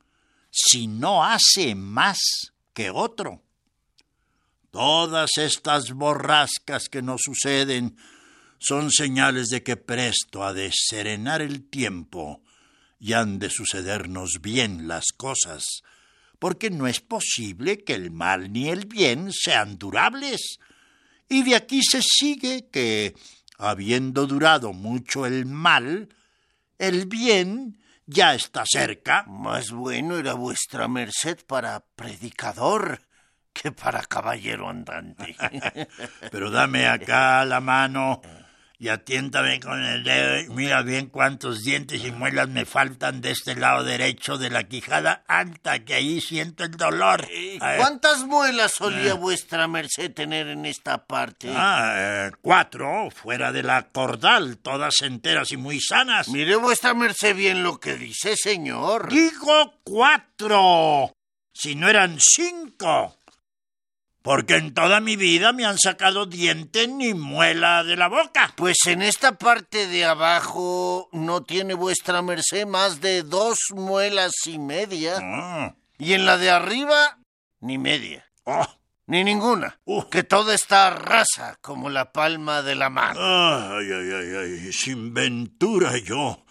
[0.50, 2.18] si no hace más
[2.74, 3.44] que otro.
[4.72, 7.96] Todas estas borrascas que nos suceden
[8.58, 12.42] son señales de que presto ha de serenar el tiempo
[13.00, 15.64] y han de sucedernos bien las cosas,
[16.40, 20.58] porque no es posible que el mal ni el bien sean durables.
[21.30, 23.14] Y de aquí se sigue que
[23.62, 26.10] habiendo durado mucho el mal,
[26.78, 29.24] el bien ya está cerca.
[29.28, 33.02] Más bueno era vuestra merced para predicador
[33.54, 35.36] que para caballero andante.
[36.32, 38.22] Pero dame acá la mano
[38.82, 43.30] y atiéntame con el dedo y mira bien cuántos dientes y muelas me faltan de
[43.30, 47.28] este lado derecho de la quijada alta, que ahí siento el dolor.
[47.78, 51.54] ¿Cuántas muelas solía vuestra merced tener en esta parte?
[51.56, 56.28] Ah, eh, cuatro, fuera de la cordal, todas enteras y muy sanas.
[56.30, 59.12] Mire vuestra merced bien lo que dice, señor.
[59.12, 61.14] Digo cuatro,
[61.54, 63.16] si no eran cinco.
[64.22, 68.54] Porque en toda mi vida me han sacado diente ni muela de la boca.
[68.56, 74.60] Pues en esta parte de abajo no tiene vuestra merced más de dos muelas y
[74.60, 75.18] media.
[75.20, 77.18] Ah, Y en la de arriba,
[77.62, 78.26] ni media.
[78.44, 78.68] oh,
[79.08, 79.80] Ni ninguna.
[79.86, 80.08] Uh.
[80.10, 83.20] Que toda está rasa como la palma de la mano.
[83.20, 84.36] ay, ay, ay,
[84.68, 86.46] ay, sin ventura yo.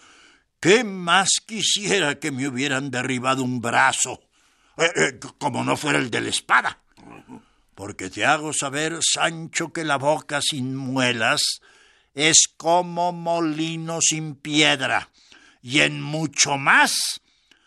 [0.59, 4.19] ¿Qué más quisiera que me hubieran derribado un brazo?
[4.77, 6.77] Eh, eh, como no fuera el de la espada.
[7.81, 11.41] Porque te hago saber, Sancho, que la boca sin muelas
[12.13, 15.09] es como molino sin piedra,
[15.63, 17.21] y en mucho más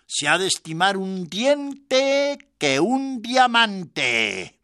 [0.07, 4.61] se ha de estimar un diente que un diamante.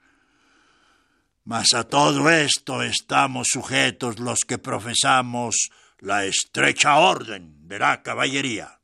[1.42, 8.78] Mas a todo esto estamos sujetos los que profesamos la estrecha orden de la caballería.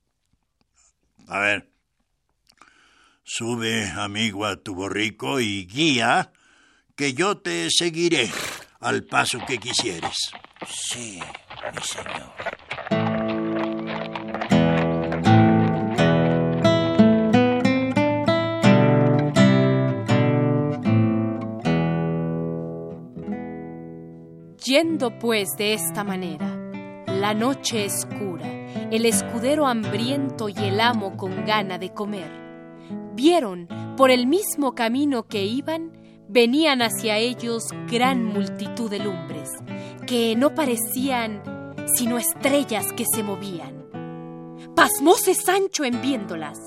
[1.29, 1.71] A ver,
[3.23, 6.33] sube, amigo, a tu borrico y guía,
[6.97, 8.31] que yo te seguiré
[8.81, 10.31] al paso que quisieres.
[10.67, 11.21] Sí,
[11.75, 12.33] mi señor.
[24.65, 26.49] Yendo pues de esta manera,
[27.07, 28.47] la noche escura,
[28.91, 32.31] el escudero hambriento y el amo con gana de comer,
[33.15, 33.69] vieron
[33.99, 35.93] por el mismo camino que iban,
[36.29, 39.51] venían hacia ellos gran multitud de lumbres,
[40.07, 41.43] que no parecían
[41.95, 43.87] sino estrellas que se movían.
[44.75, 46.59] Pasmóse Sancho en viéndolas,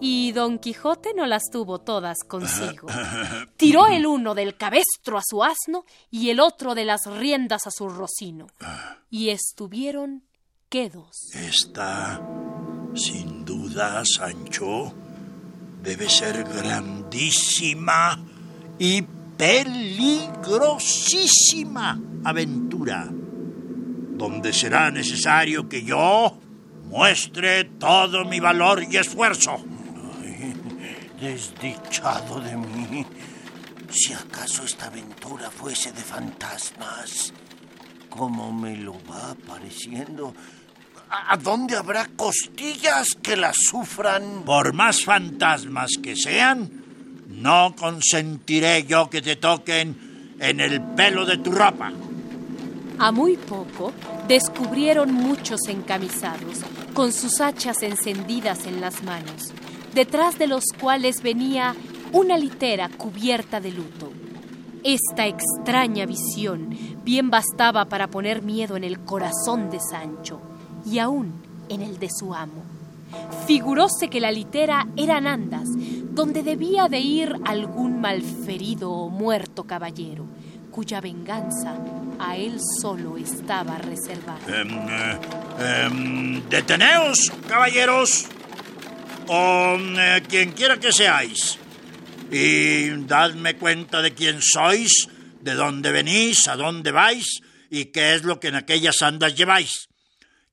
[0.00, 2.88] y Don Quijote no las tuvo todas consigo.
[3.56, 7.70] Tiró el uno del cabestro a su asno y el otro de las riendas a
[7.70, 8.46] su rocino.
[9.08, 10.24] Y estuvieron
[10.68, 11.30] quedos.
[11.32, 12.20] Esta,
[12.94, 14.92] sin duda, Sancho,
[15.82, 18.18] debe ser grandísima
[18.78, 19.02] y
[19.36, 26.38] peligrosísima aventura, donde será necesario que yo
[26.84, 29.62] muestre todo mi valor y esfuerzo.
[31.20, 33.06] Desdichado de mí.
[33.90, 37.32] Si acaso esta aventura fuese de fantasmas,
[38.10, 40.34] ¿cómo me lo va apareciendo?
[41.08, 44.42] ¿A dónde habrá costillas que las sufran?
[44.44, 46.85] Por más fantasmas que sean,
[47.28, 51.92] no consentiré yo que te toquen en el pelo de tu ropa.
[52.98, 53.92] A muy poco
[54.26, 56.60] descubrieron muchos encamisados,
[56.94, 59.52] con sus hachas encendidas en las manos,
[59.94, 61.74] detrás de los cuales venía
[62.12, 64.12] una litera cubierta de luto.
[64.82, 66.70] Esta extraña visión
[67.04, 70.40] bien bastaba para poner miedo en el corazón de Sancho
[70.86, 71.34] y aún
[71.68, 72.62] en el de su amo.
[73.46, 75.68] Figuróse que la litera eran andas,
[76.16, 80.26] donde debía de ir algún malferido o muerto caballero,
[80.70, 81.76] cuya venganza
[82.18, 84.40] a él solo estaba reservada.
[84.48, 85.18] Em, eh,
[85.60, 88.28] em, deteneos, caballeros,
[89.28, 91.58] o eh, quien quiera que seáis,
[92.32, 95.08] y dadme cuenta de quién sois,
[95.42, 99.88] de dónde venís, a dónde vais, y qué es lo que en aquellas andas lleváis.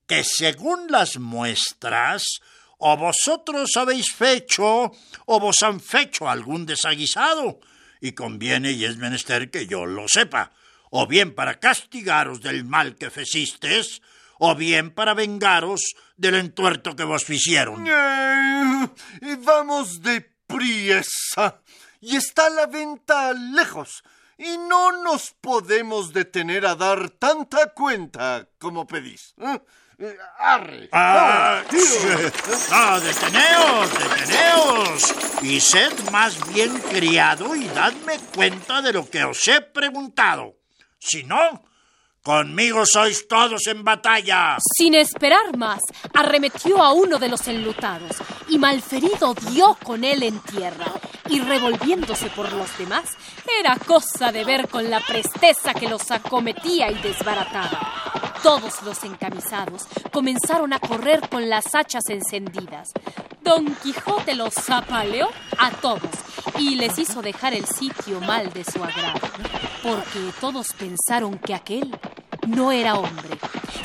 [0.06, 2.42] Que según las muestras,
[2.86, 4.92] o vosotros habéis fecho,
[5.24, 7.58] o vos han fecho algún desaguisado,
[7.98, 10.52] y conviene y es menester que yo lo sepa,
[10.90, 14.02] o bien para castigaros del mal que fecistes,
[14.38, 17.86] o bien para vengaros del entuerto que vos hicieron.
[17.86, 21.62] Eh, vamos de priesa.
[22.02, 24.04] Y está la venta lejos.
[24.36, 29.32] Y no nos podemos detener a dar tanta cuenta como pedís.
[29.38, 29.58] ¿eh?
[29.98, 30.88] Eh, Arre.
[30.92, 31.62] Ah,
[32.72, 39.46] ah, deteneos, deteneos, y sed más bien criado y dadme cuenta de lo que os
[39.46, 40.56] he preguntado.
[40.98, 41.62] Si no,
[42.22, 44.56] conmigo sois todos en batalla.
[44.76, 45.80] Sin esperar más,
[46.12, 48.16] arremetió a uno de los enlutados
[48.48, 50.86] y malferido dio con él en tierra.
[51.28, 53.04] Y revolviéndose por los demás,
[53.60, 58.33] era cosa de ver con la presteza que los acometía y desbarataba.
[58.44, 62.92] Todos los encamisados comenzaron a correr con las hachas encendidas.
[63.40, 66.10] Don Quijote los zapaleó a todos
[66.58, 69.26] y les hizo dejar el sitio mal de su agrado,
[69.82, 71.98] porque todos pensaron que aquel
[72.46, 73.38] no era hombre,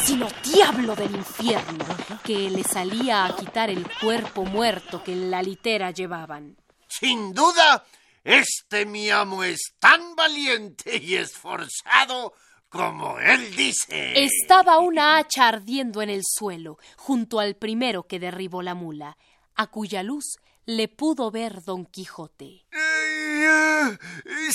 [0.04, 1.86] sino diablo del infierno,
[2.22, 6.58] que le salía a quitar el cuerpo muerto que en la litera llevaban.
[6.86, 7.86] Sin duda,
[8.26, 12.34] este mi amo es tan valiente y esforzado
[12.70, 14.24] como él dice.
[14.24, 19.18] Estaba una hacha ardiendo en el suelo, junto al primero que derribó la mula,
[19.56, 22.66] a cuya luz le pudo ver don Quijote.
[22.72, 23.98] Ay,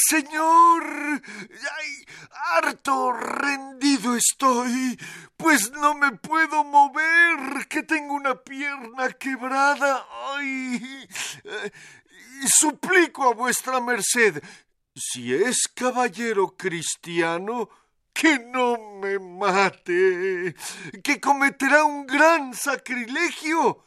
[0.08, 4.96] señor, ay, harto rendido estoy,
[5.36, 10.06] pues no me puedo mover, que tengo una pierna quebrada.
[10.36, 11.08] Ay,
[11.44, 11.72] eh,
[12.46, 14.40] suplico a vuestra merced,
[14.94, 17.68] si es caballero cristiano,
[18.14, 20.54] que no me mate,
[21.02, 23.84] que cometerá un gran sacrilegio.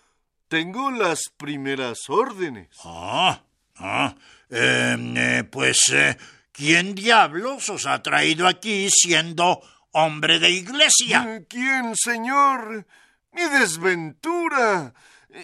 [0.50, 2.68] Tengo las primeras órdenes.
[2.84, 3.42] Ah,
[3.78, 4.16] ah,
[4.50, 6.18] em, eh, pues, eh,
[6.52, 9.62] ¿quién diablos os ha traído aquí siendo
[9.92, 11.44] hombre de iglesia?
[11.50, 12.86] ¿Quién, señor?
[13.32, 14.94] Mi desventura.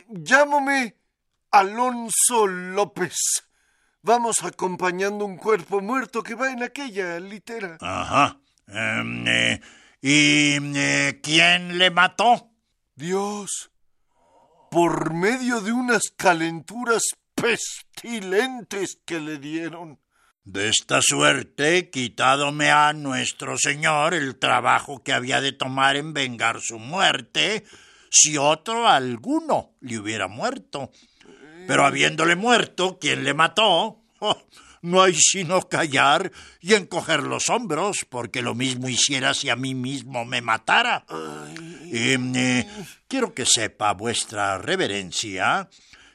[0.09, 0.97] Llámame
[1.51, 3.15] Alonso López.
[4.01, 7.77] Vamos acompañando un cuerpo muerto que va en aquella litera.
[7.79, 8.37] Ajá.
[8.67, 9.61] Em, eh,
[10.01, 12.51] ¿Y eh, quién le mató?
[12.95, 13.71] Dios,
[14.69, 17.03] por medio de unas calenturas
[17.35, 19.99] pestilentes que le dieron.
[20.43, 26.59] De esta suerte, quitádome a nuestro Señor el trabajo que había de tomar en vengar
[26.59, 27.63] su muerte,
[28.11, 30.91] si otro alguno le hubiera muerto.
[31.65, 33.99] Pero habiéndole muerto, ¿quién le mató?
[34.25, 34.41] Oh,
[34.83, 36.31] no hay sino callar
[36.61, 41.05] y encoger los hombros, porque lo mismo hiciera si a mí mismo me matara.
[41.91, 42.65] Eh,
[43.07, 45.67] quiero que sepa vuestra reverencia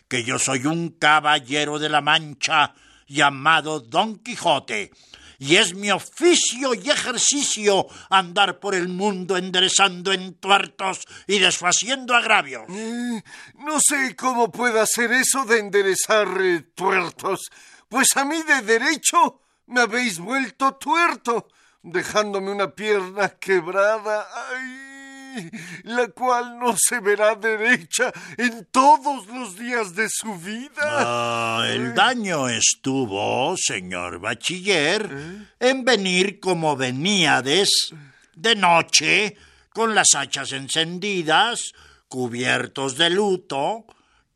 [0.06, 2.74] que yo soy un caballero de la Mancha
[3.06, 4.90] llamado Don Quijote,
[5.38, 12.64] y es mi oficio y ejercicio andar por el mundo enderezando entuertos y desfaciendo agravios.
[12.68, 13.22] Eh,
[13.60, 17.50] no sé cómo pueda hacer eso de enderezar eh, tuertos,
[17.89, 21.49] pues a mí de derecho me habéis vuelto tuerto,
[21.82, 24.26] dejándome una pierna quebrada.
[24.34, 24.89] ¡Ay!
[25.84, 30.70] la cual no se verá derecha en todos los días de su vida.
[30.82, 37.93] Ah, el daño estuvo, señor bachiller, en venir como veníades
[38.34, 39.36] de noche,
[39.70, 41.72] con las hachas encendidas,
[42.09, 43.84] cubiertos de luto,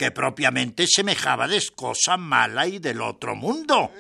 [0.03, 3.93] que propiamente semejaba de cosa mala y del otro mundo.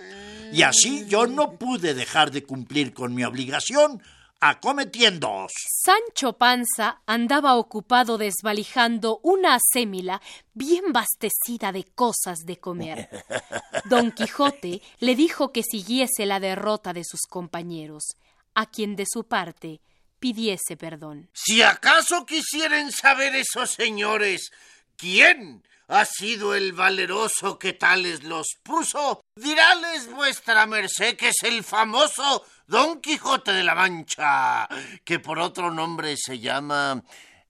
[0.53, 4.03] Y así yo no pude dejar de cumplir con mi obligación,
[4.40, 5.53] acometiéndoos.
[5.84, 10.20] Sancho Panza andaba ocupado desvalijando una acémila
[10.55, 13.09] bien bastecida de cosas de comer.
[13.84, 18.16] Don Quijote le dijo que siguiese la derrota de sus compañeros,
[18.57, 19.80] a quien de su parte
[20.18, 21.30] pidiese perdón.
[21.32, 24.50] Si acaso quisieren saber esos señores
[24.96, 25.62] quién
[25.93, 32.45] ha sido el valeroso que tales los puso, diráles vuestra merced que es el famoso
[32.66, 34.66] Don Quijote de la Mancha,
[35.05, 37.03] que por otro nombre se llama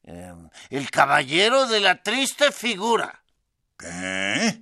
[0.02, 3.22] em, el Caballero de la Triste Figura.
[3.78, 4.60] ¿Qué?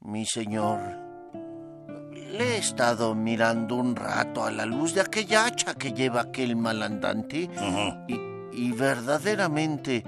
[0.00, 0.80] Mi señor,
[2.12, 6.56] le he estado mirando un rato a la luz de aquella hacha que lleva aquel
[6.56, 7.48] malandante
[8.06, 8.14] y,
[8.52, 10.04] y verdaderamente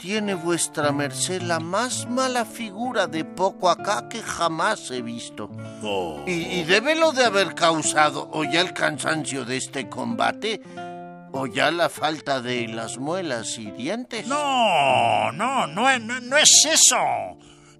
[0.00, 5.50] tiene vuestra merced la más mala figura de poco acá que jamás he visto.
[5.82, 6.24] Oh.
[6.26, 10.62] Y, y débelo de haber causado o ya el cansancio de este combate
[11.32, 14.26] o ya la falta de las muelas y dientes.
[14.26, 16.96] No, no, no, es- no, no es eso.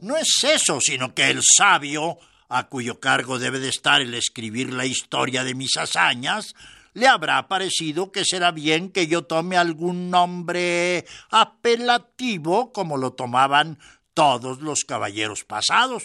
[0.02, 2.16] No es eso, sino que el sabio,
[2.48, 6.54] a cuyo cargo debe de estar el escribir la historia de mis hazañas,
[6.94, 13.78] le habrá parecido que será bien que yo tome algún nombre apelativo como lo tomaban
[14.14, 16.04] todos los caballeros pasados.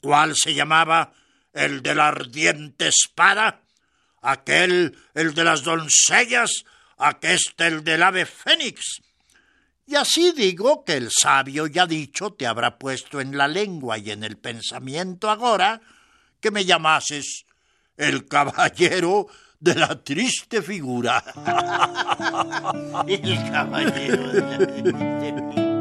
[0.00, 1.12] ¿Cuál se llamaba
[1.52, 3.62] el de la ardiente espada?
[4.26, 6.50] aquel el de las doncellas,
[6.98, 9.00] aqueste el del ave fénix.
[9.86, 14.10] Y así digo que el sabio ya dicho te habrá puesto en la lengua y
[14.10, 15.80] en el pensamiento agora
[16.40, 17.44] que me llamases
[17.96, 19.28] el caballero
[19.60, 21.22] de la triste figura.
[23.06, 25.75] El caballero de la triste figura,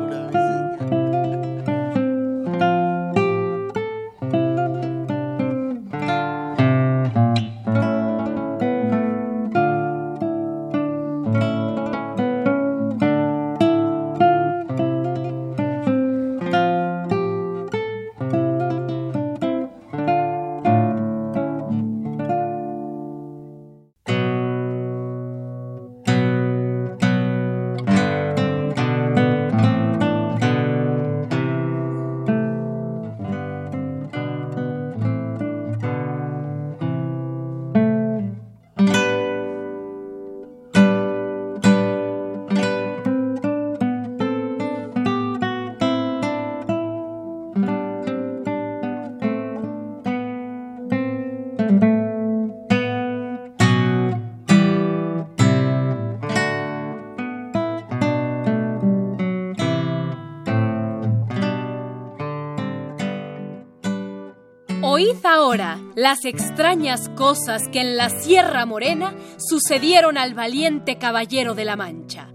[66.06, 72.28] las extrañas cosas que en la Sierra Morena sucedieron al valiente caballero de la Mancha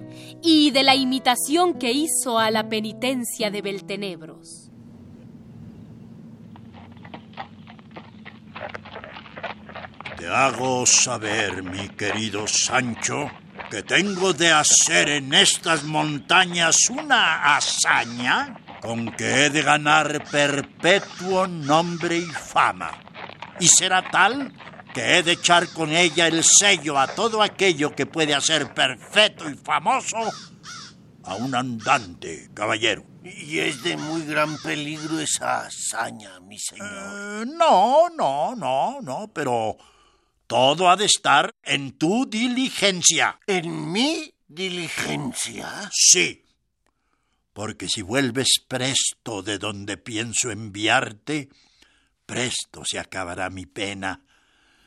[0.43, 4.73] y de la imitación que hizo a la penitencia de Beltenebros.
[10.19, 13.31] Te hago saber, mi querido Sancho,
[13.71, 21.47] que tengo de hacer en estas montañas una hazaña con que he de ganar perpetuo
[21.47, 22.91] nombre y fama,
[23.61, 24.53] y será tal
[24.93, 29.49] que he de echar con ella el sello a todo aquello que puede hacer perfecto
[29.49, 30.17] y famoso
[31.23, 33.05] a un andante, caballero.
[33.23, 36.89] Y es de muy gran peligro esa hazaña, mi señor.
[36.89, 39.77] Eh, no, no, no, no, pero
[40.47, 43.39] todo ha de estar en tu diligencia.
[43.47, 45.91] ¿En mi diligencia?
[45.93, 46.45] Sí,
[47.53, 51.51] porque si vuelves presto de donde pienso enviarte,
[52.31, 54.25] presto se acabará mi pena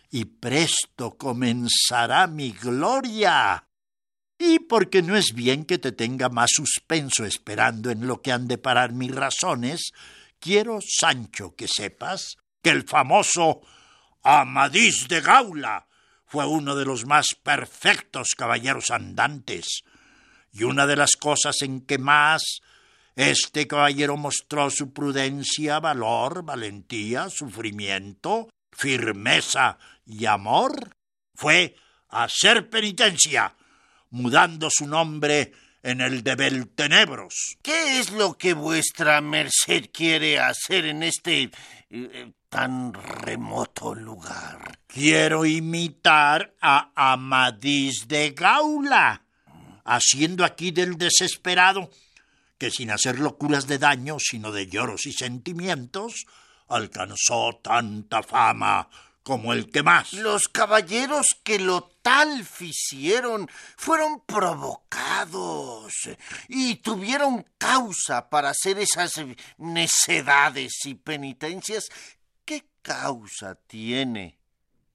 [0.10, 3.68] y presto comenzará mi gloria.
[4.38, 8.48] Y porque no es bien que te tenga más suspenso esperando en lo que han
[8.48, 9.92] de parar mis razones,
[10.40, 13.60] quiero, Sancho, que sepas que el famoso
[14.22, 15.88] Amadís de Gaula
[16.26, 19.84] fue uno de los más perfectos caballeros andantes,
[20.54, 22.62] y una de las cosas en que más
[23.16, 30.96] este caballero mostró su prudencia, valor, valentía, sufrimiento, firmeza y amor
[31.36, 31.76] fue
[32.10, 33.56] hacer penitencia,
[34.10, 35.52] mudando su nombre
[35.82, 37.58] en el de Beltenebros.
[37.62, 41.52] ¿Qué es lo que vuestra merced quiere hacer en este
[41.90, 44.80] eh, tan remoto lugar?
[44.88, 49.24] Quiero imitar a Amadís de Gaula,
[49.84, 51.90] haciendo aquí del desesperado,
[52.58, 56.26] que sin hacer locuras de daño, sino de lloros y sentimientos,
[56.68, 58.90] alcanzó tanta fama
[59.24, 60.14] como el que más.
[60.14, 65.94] Los caballeros que lo tal ficieron fueron provocados
[66.50, 69.14] y tuvieron causa para hacer esas
[69.58, 71.86] necedades y penitencias.
[72.46, 74.38] ¿Qué causa tiene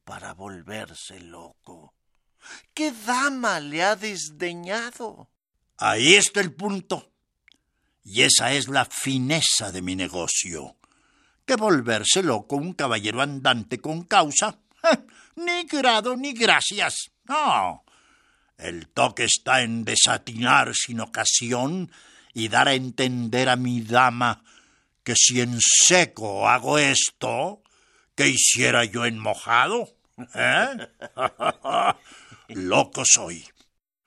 [0.04, 1.94] para volverse loco?
[2.74, 5.30] ¿Qué dama le ha desdeñado?
[5.78, 7.07] Ahí está el punto.
[8.04, 10.78] Y esa es la fineza de mi negocio
[11.48, 14.58] que volverse loco un caballero andante con causa.
[15.36, 17.10] ni grado ni gracias.
[17.24, 17.84] No.
[18.58, 21.90] El toque está en desatinar sin ocasión
[22.34, 24.44] y dar a entender a mi dama
[25.02, 27.62] que si en seco hago esto,
[28.14, 29.96] ¿qué hiciera yo en mojado?
[30.34, 30.88] ¿Eh?
[32.48, 33.42] Loco soy.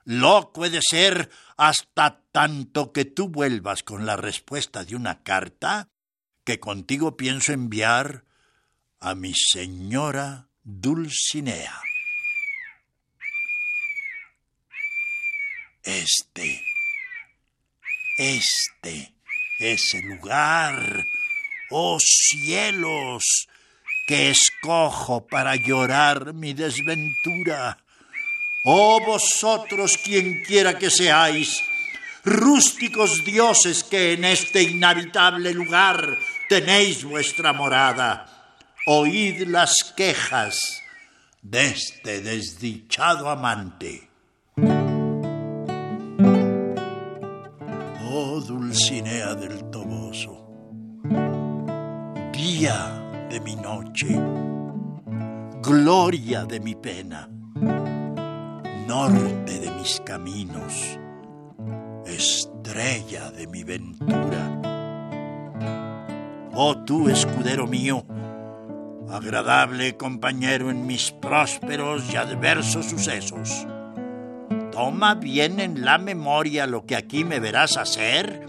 [0.03, 1.27] Loco he de ser
[1.57, 5.89] hasta tanto que tú vuelvas con la respuesta de una carta
[6.43, 8.25] que contigo pienso enviar
[8.99, 11.81] a mi señora Dulcinea.
[15.83, 16.63] Este,
[18.17, 19.13] este
[19.59, 21.03] es el lugar,
[21.71, 23.47] oh cielos,
[24.07, 27.83] que escojo para llorar mi desventura.
[28.63, 31.63] Oh vosotros, quien quiera que seáis,
[32.23, 36.17] rústicos dioses que en este inhabitable lugar
[36.49, 38.27] tenéis vuestra morada.
[38.85, 40.81] Oíd las quejas
[41.41, 44.09] de este desdichado amante.
[48.13, 50.47] Oh Dulcinea del Toboso,
[52.33, 54.07] día de mi noche,
[55.61, 57.29] gloria de mi pena,
[58.87, 60.99] norte de mis caminos,
[62.05, 64.61] estrella de mi ventura
[66.53, 68.05] oh tú, escudero mío,
[69.09, 73.65] agradable compañero en mis prósperos y adversos sucesos.
[74.71, 78.47] Toma bien en la memoria lo que aquí me verás hacer,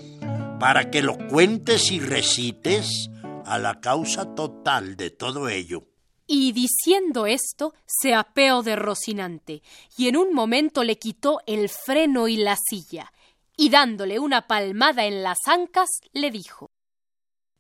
[0.61, 3.11] para que lo cuentes y recites
[3.45, 5.85] a la causa total de todo ello.
[6.27, 9.63] Y diciendo esto, se apeó de Rocinante,
[9.97, 13.13] y en un momento le quitó el freno y la silla,
[13.57, 16.71] y dándole una palmada en las ancas, le dijo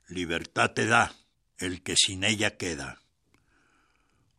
[0.08, 1.14] Libertad te da
[1.58, 3.00] el que sin ella queda.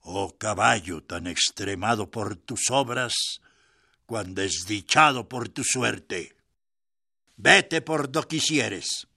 [0.01, 3.13] Oh caballo tan extremado por tus obras,
[4.05, 6.35] cuan desdichado por tu suerte.
[7.37, 9.07] Vete por do quisieres.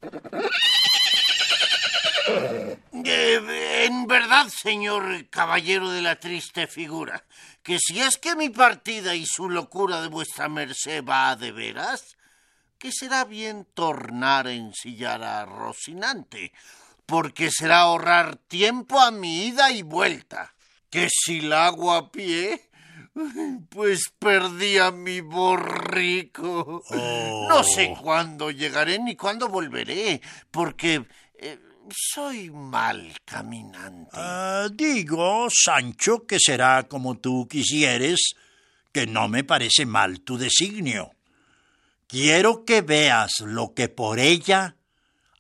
[3.05, 7.25] Eh, en verdad, señor caballero de la triste figura,
[7.63, 12.17] que si es que mi partida y su locura de vuestra merced va de veras,
[12.79, 16.53] que será bien tornar a ensillar a Rocinante,
[17.07, 20.55] porque será ahorrar tiempo a mi ida y vuelta.
[20.91, 22.71] Que si la hago a pie,
[23.71, 26.83] pues perdí a mi borrico.
[27.49, 28.03] No sé oh.
[28.03, 30.21] cuándo llegaré ni cuándo volveré,
[30.51, 31.07] porque
[31.39, 31.59] eh,
[31.91, 34.11] soy mal caminante.
[34.13, 38.35] Ah, digo, Sancho, que será como tú quisieres,
[38.93, 41.16] que no me parece mal tu designio.
[42.09, 44.77] Quiero que veas lo que por ella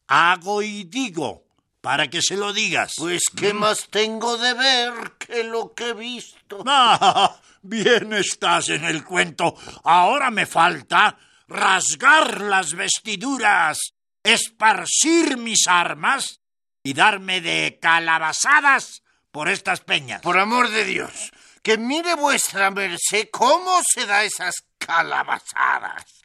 [0.09, 1.45] hago y digo
[1.81, 2.95] para que se lo digas.
[2.97, 6.62] Pues, ¿qué más tengo de ver que lo que he visto?
[6.67, 9.55] Ah, bien estás en el cuento.
[9.85, 13.79] Ahora me falta rasgar las vestiduras,
[14.25, 16.41] esparcir mis armas
[16.83, 20.23] y darme de calabazadas por estas peñas.
[20.23, 21.31] Por amor de Dios,
[21.62, 26.16] que mire vuestra merced cómo se da esas calabazadas.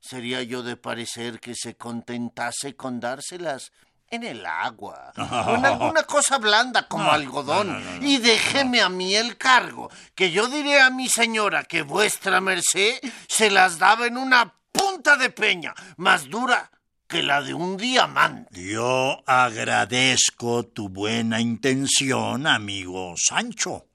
[0.00, 3.70] Sería yo de parecer que se contentase con dárselas
[4.08, 9.36] en el agua, o en alguna cosa blanda como algodón, y déjeme a mí el
[9.36, 12.98] cargo, que yo diré a mi señora que vuestra merced
[13.28, 16.70] se las daba en una punta de peña, más dura
[17.06, 18.64] que la de un diamante.
[18.64, 23.86] Yo agradezco tu buena intención, amigo Sancho,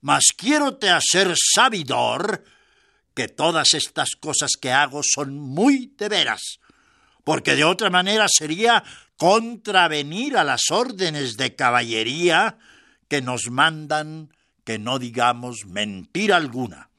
[0.00, 2.44] mas quiero te hacer sabidor
[3.14, 6.58] que todas estas cosas que hago son muy de veras,
[7.22, 8.82] porque de otra manera sería
[9.16, 12.58] contravenir a las órdenes de caballería
[13.08, 14.34] que nos mandan
[14.64, 16.90] que no digamos mentira alguna.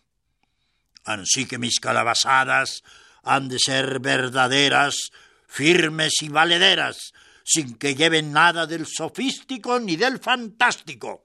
[1.04, 2.84] Así que mis calabazadas
[3.24, 5.10] han de ser verdaderas,
[5.48, 7.14] firmes y valederas,
[7.44, 11.25] sin que lleven nada del sofístico ni del fantástico.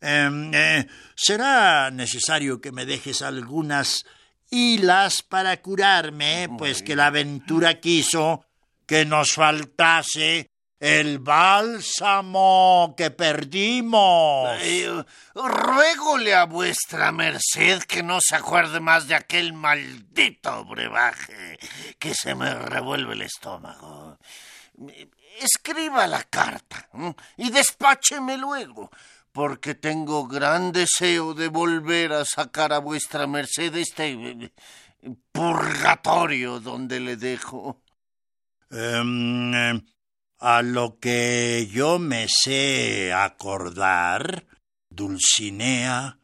[0.00, 4.04] Em, eh, será necesario que me dejes algunas
[4.50, 8.44] hilas para curarme, pues que la aventura quiso
[8.86, 14.50] que nos faltase el bálsamo que perdimos.
[14.60, 21.58] Eh, ruégole a vuestra merced que no se acuerde más de aquel maldito brebaje
[21.98, 24.18] que se me revuelve el estómago.
[25.40, 26.88] Escriba la carta
[27.36, 28.90] y despácheme luego,
[29.36, 34.50] porque tengo gran deseo de volver a sacar a vuestra merced este eh,
[35.30, 37.82] purgatorio donde le dejo.
[38.70, 39.82] Em, eh,
[40.38, 44.46] a lo que yo me sé acordar,
[44.88, 46.18] Dulcinea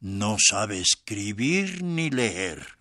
[0.00, 2.76] no sabe escribir ni leer.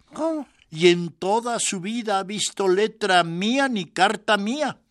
[0.69, 4.81] Y en toda su vida ha visto letra mía ni carta mía,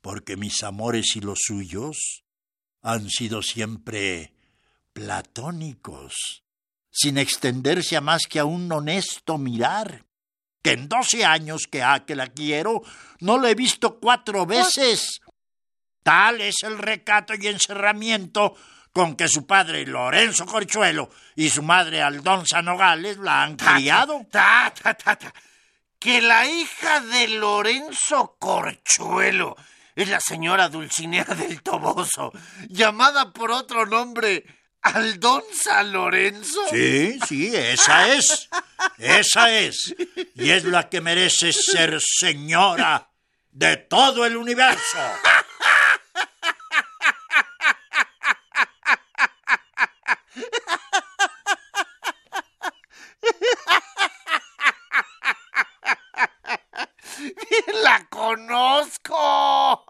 [0.00, 2.19] porque mis amores y los suyos
[2.82, 4.32] han sido siempre
[4.92, 6.42] platónicos,
[6.90, 10.04] sin extenderse a más que a un honesto mirar
[10.62, 12.82] que en doce años que ha que la quiero,
[13.20, 15.20] no la he visto cuatro veces.
[16.02, 18.54] Tal es el recato y encerramiento
[18.92, 24.26] con que su padre Lorenzo Corchuelo y su madre Aldonza Nogales la han criado.
[24.30, 25.32] Ta, ta, ta,
[25.98, 29.56] que la hija de Lorenzo Corchuelo
[30.02, 32.32] es la señora Dulcinea del Toboso,
[32.68, 34.44] llamada por otro nombre
[34.82, 36.60] Aldonza Lorenzo.
[36.70, 38.48] Sí, sí, esa es.
[38.98, 39.94] Esa es.
[40.34, 43.10] Y es la que merece ser señora
[43.50, 44.98] de todo el universo.
[57.82, 59.84] La conozco.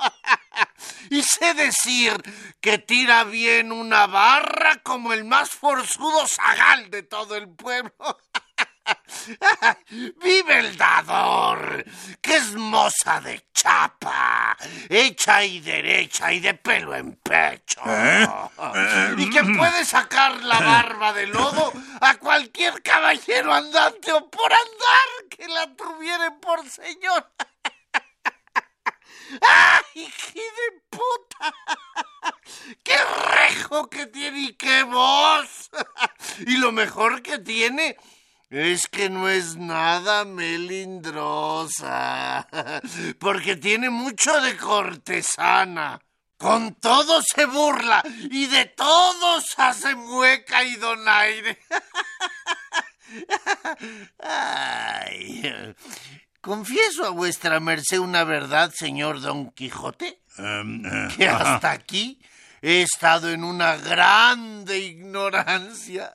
[1.11, 2.15] Y sé decir
[2.61, 7.93] que tira bien una barra como el más forzudo zagal de todo el pueblo.
[9.91, 11.85] ¡Vive el dador!
[12.21, 14.57] ¡Que es moza de chapa!
[14.89, 17.81] Hecha y derecha y de pelo en pecho.
[17.87, 18.27] ¿Eh?
[19.19, 25.29] Y que puede sacar la barba de lodo a cualquier caballero andante o por andar
[25.29, 27.27] que la tuviere por señor.
[29.43, 31.55] ¡Ay, qué de puta!
[32.83, 35.71] ¡Qué rejo que tiene y qué voz!
[36.47, 37.97] Y lo mejor que tiene
[38.51, 42.49] es que no es nada melindrosa,
[43.21, 46.01] porque tiene mucho de cortesana.
[46.37, 51.59] Con todo se burla y de todos hace mueca y donaire.
[54.19, 55.75] Ay,
[56.41, 62.21] confieso a vuestra merced una verdad, señor Don Quijote, Em, eh, que hasta aquí
[62.63, 66.13] he estado en una grande ignorancia,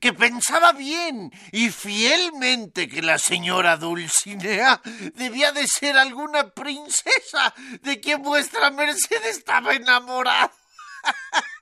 [0.00, 4.80] que pensaba bien y fielmente que la señora Dulcinea
[5.14, 10.52] debía de ser alguna princesa de quien vuestra merced estaba enamorada.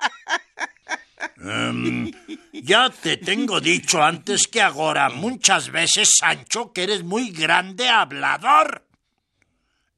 [1.36, 2.10] Em,
[2.52, 8.86] ya te tengo dicho antes que ahora muchas veces, Sancho, que eres muy grande hablador.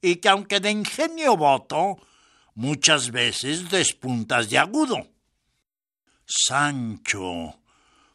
[0.00, 1.96] Y que aunque de ingenio voto,
[2.54, 5.08] muchas veces despuntas de agudo.
[6.26, 7.58] Sancho,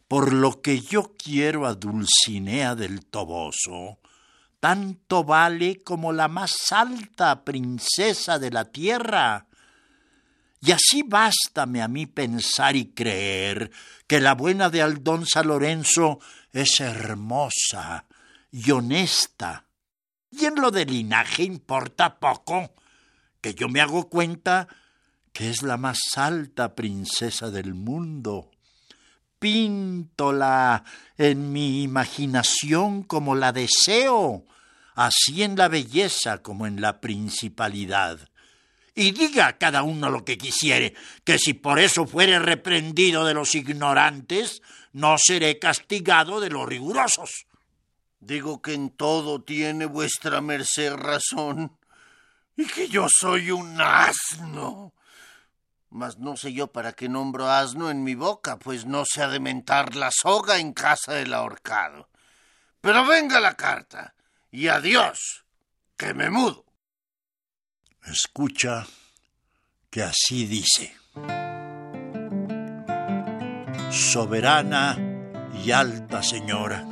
[0.07, 3.99] por lo que yo quiero a Dulcinea del Toboso,
[4.59, 9.45] tanto vale como la más alta princesa de la tierra.
[10.61, 13.71] Y así bástame a mí pensar y creer
[14.07, 16.19] que la buena de Aldonza Lorenzo
[16.51, 18.05] es hermosa
[18.51, 19.65] y honesta.
[20.31, 22.73] Y en lo de linaje importa poco,
[23.41, 24.67] que yo me hago cuenta
[25.31, 28.51] que es la más alta princesa del mundo.
[29.39, 30.83] Píntola
[31.17, 34.45] en mi imaginación como la deseo,
[34.95, 38.28] así en la belleza como en la principalidad
[38.95, 43.55] y diga cada uno lo que quisiere, que si por eso fuere reprendido de los
[43.55, 44.61] ignorantes,
[44.93, 47.45] no seré castigado de los rigurosos.
[48.19, 51.77] Digo que en todo tiene vuestra merced razón,
[52.57, 54.93] y que yo soy un asno.
[55.89, 59.29] Mas no sé yo para qué nombro asno en mi boca, pues no se ha
[59.29, 62.09] de mentar la soga en casa del ahorcado.
[62.81, 64.13] Pero venga la carta,
[64.51, 65.45] y adiós,
[65.97, 66.65] que me mudo.
[68.11, 68.87] Escucha
[69.91, 70.95] que así dice.
[73.91, 74.97] Soberana
[75.63, 76.87] y alta señora,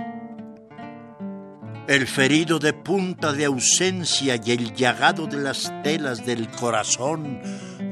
[1.88, 7.42] el ferido de punta de ausencia y el llagado de las telas del corazón,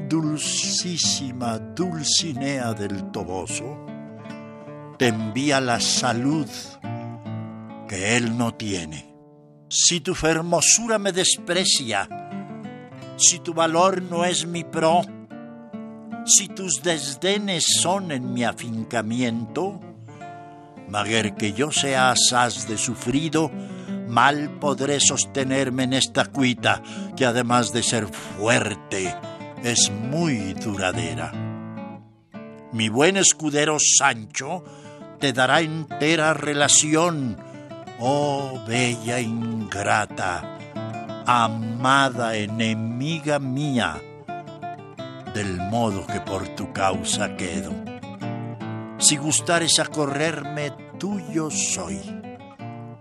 [0.08, 3.86] dulcísima Dulcinea del Toboso,
[4.98, 6.48] te envía la salud
[7.88, 9.12] que él no tiene.
[9.68, 12.25] Si tu hermosura me desprecia,
[13.16, 15.02] si tu valor no es mi pro,
[16.24, 19.80] si tus desdenes son en mi afincamiento,
[20.88, 23.50] maguer que yo sea asaz de sufrido,
[24.08, 26.82] mal podré sostenerme en esta cuita,
[27.16, 29.14] que además de ser fuerte,
[29.62, 31.32] es muy duradera.
[32.72, 34.64] Mi buen escudero Sancho
[35.18, 37.36] te dará entera relación,
[37.98, 40.55] oh bella ingrata,
[41.26, 44.00] amada enemiga mía,
[45.34, 47.72] del modo que por tu causa quedo.
[48.98, 52.00] Si gustares acorrerme, tuyo soy,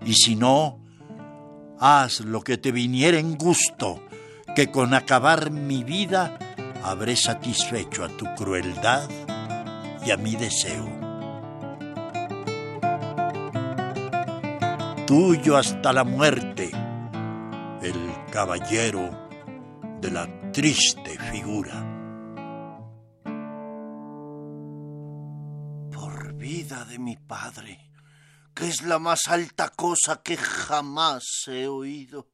[0.04, 0.80] y si no,
[1.80, 4.02] haz lo que te viniera en gusto,
[4.56, 6.38] que con acabar mi vida
[6.84, 9.08] habré satisfecho a tu crueldad
[10.04, 10.90] y a mi deseo.
[15.06, 16.72] Tuyo hasta la muerte,
[18.36, 19.30] caballero
[20.02, 21.74] de la triste figura.
[25.90, 27.80] Por vida de mi padre,
[28.54, 32.28] que es la más alta cosa que jamás he oído.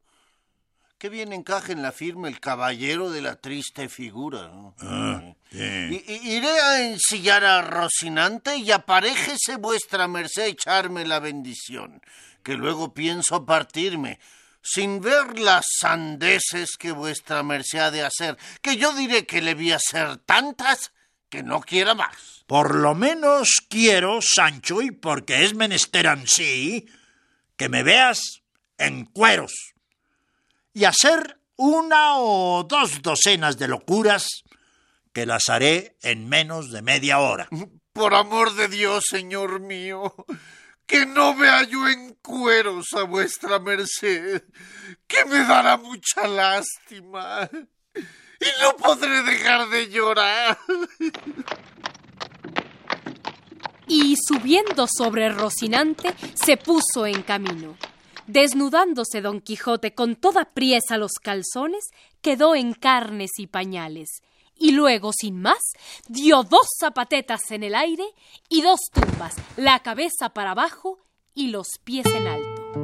[0.97, 4.49] Qué bien encaja en la firma el caballero de la triste figura.
[4.79, 5.21] Ah,
[5.51, 12.01] iré a ensillar a Rocinante y aparéjese vuestra merced echarme la bendición,
[12.41, 14.17] que luego pienso partirme,
[14.61, 19.55] sin ver las sandeces que vuestra merced ha de hacer, que yo diré que le
[19.55, 20.91] vi hacer tantas
[21.29, 22.43] que no quiera más.
[22.45, 26.87] Por lo menos quiero, Sancho, y porque es menester ansí,
[27.55, 28.41] que me veas
[28.77, 29.73] en cueros
[30.73, 34.27] y hacer una o dos docenas de locuras
[35.13, 37.47] que las haré en menos de media hora.
[37.93, 40.15] Por amor de Dios, señor mío,
[40.91, 44.43] que no vea yo en cueros a vuestra merced,
[45.07, 47.49] que me dará mucha lástima
[47.95, 50.57] y no podré dejar de llorar.
[53.87, 57.77] Y subiendo sobre Rocinante, se puso en camino.
[58.27, 61.85] Desnudándose don Quijote con toda priesa los calzones,
[62.21, 64.21] quedó en carnes y pañales,
[64.55, 65.61] y luego, sin más,
[66.07, 68.05] dio dos zapatetas en el aire
[68.49, 70.99] y dos tumbas, la cabeza para abajo
[71.33, 72.80] y los pies en alto.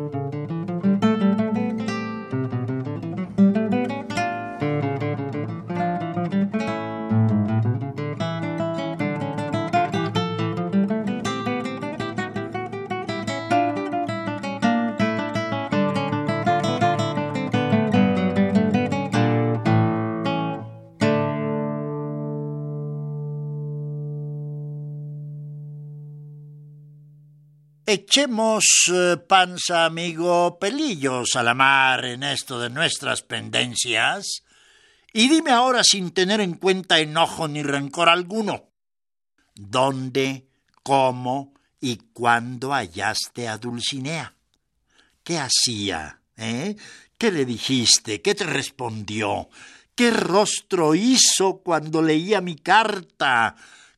[27.89, 34.43] Echemos eh, panza, amigo, pelillos a la mar en esto de nuestras pendencias,
[35.13, 38.71] y dime ahora sin tener en cuenta enojo ni rencor alguno,
[39.55, 40.49] ¿dónde,
[40.83, 44.35] cómo y cuándo hallaste a Dulcinea?
[45.23, 46.19] ¿Qué hacía?
[46.35, 46.75] ¿Eh?
[47.17, 48.21] ¿Qué le dijiste?
[48.21, 49.47] ¿Qué te respondió?
[49.95, 53.55] ¿Qué rostro hizo cuando leía mi carta?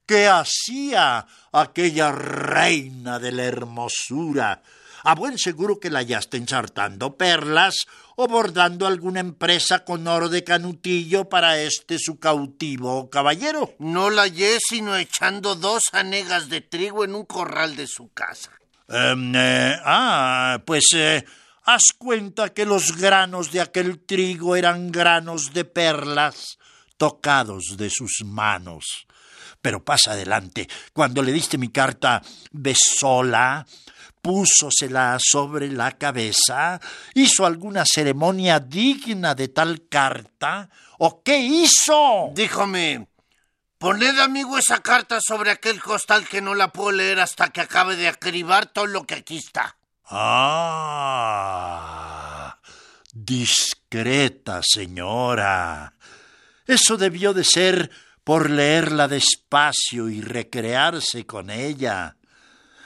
[0.10, 4.64] ¿Qué hacía aquella reina de la hermosura,
[5.04, 7.86] A buen seguro que la hallaste ensartando perlas
[8.16, 13.76] o bordando alguna empresa con oro de canutillo para este su cautivo caballero.
[13.78, 18.50] No la hallé sino echando dos anegas de trigo en un corral de su casa.
[18.88, 21.24] Em, eh, ah, pues eh,
[21.66, 26.58] haz cuenta que los granos de aquel trigo eran granos de perlas
[26.98, 29.06] tocados de sus manos.
[29.62, 30.68] Pero pasa adelante.
[30.94, 32.22] Cuando le diste mi carta,
[32.52, 33.66] besóla,
[34.22, 36.80] púsosela sobre la cabeza,
[37.14, 42.32] hizo alguna ceremonia digna de tal carta, o qué hizo?
[42.34, 43.08] Díjome,
[43.78, 47.96] poned amigo esa carta sobre aquel costal que no la puedo leer hasta que acabe
[47.96, 49.78] de acribar todo lo que aquí está.
[50.12, 51.40] Ah,
[53.14, 55.94] discreta señora.
[56.66, 57.90] Eso debió de ser
[58.30, 62.16] por leerla despacio y recrearse con ella.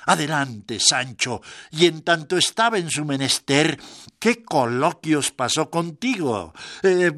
[0.06, 3.78] Adelante, Sancho, y en tanto estaba en su menester,
[4.20, 6.54] ¿qué coloquios pasó contigo?
[6.82, 7.12] Eh,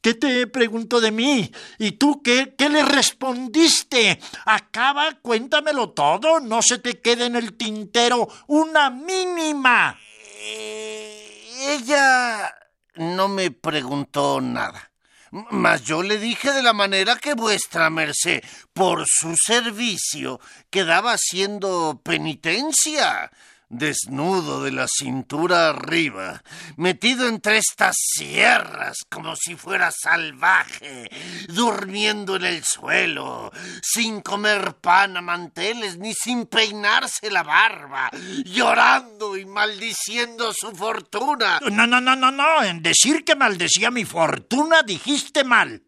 [0.00, 1.52] ¿Qué te preguntó de mí?
[1.78, 4.18] ¿Y tú qué, qué le respondiste?
[4.46, 9.96] Acaba, cuéntamelo todo, no se te quede en el tintero una mínima.
[10.40, 12.52] Eh, ella
[12.96, 14.89] no me preguntó nada.
[15.30, 22.00] Mas yo le dije de la manera que vuestra merced, por su servicio, quedaba haciendo
[22.02, 23.30] penitencia
[23.70, 26.42] desnudo de la cintura arriba,
[26.76, 31.08] metido entre estas sierras como si fuera salvaje,
[31.48, 38.10] durmiendo en el suelo, sin comer pan a manteles ni sin peinarse la barba,
[38.44, 41.60] llorando y maldiciendo su fortuna.
[41.70, 45.82] No, no, no, no, no, en decir que maldecía mi fortuna dijiste mal,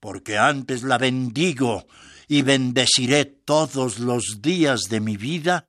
[0.00, 1.86] porque antes la bendigo
[2.26, 5.65] y bendeciré todos los días de mi vida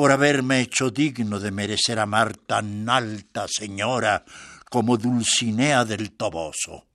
[0.00, 4.24] por haberme hecho digno de merecer amar tan alta señora
[4.70, 6.86] como Dulcinea del Toboso.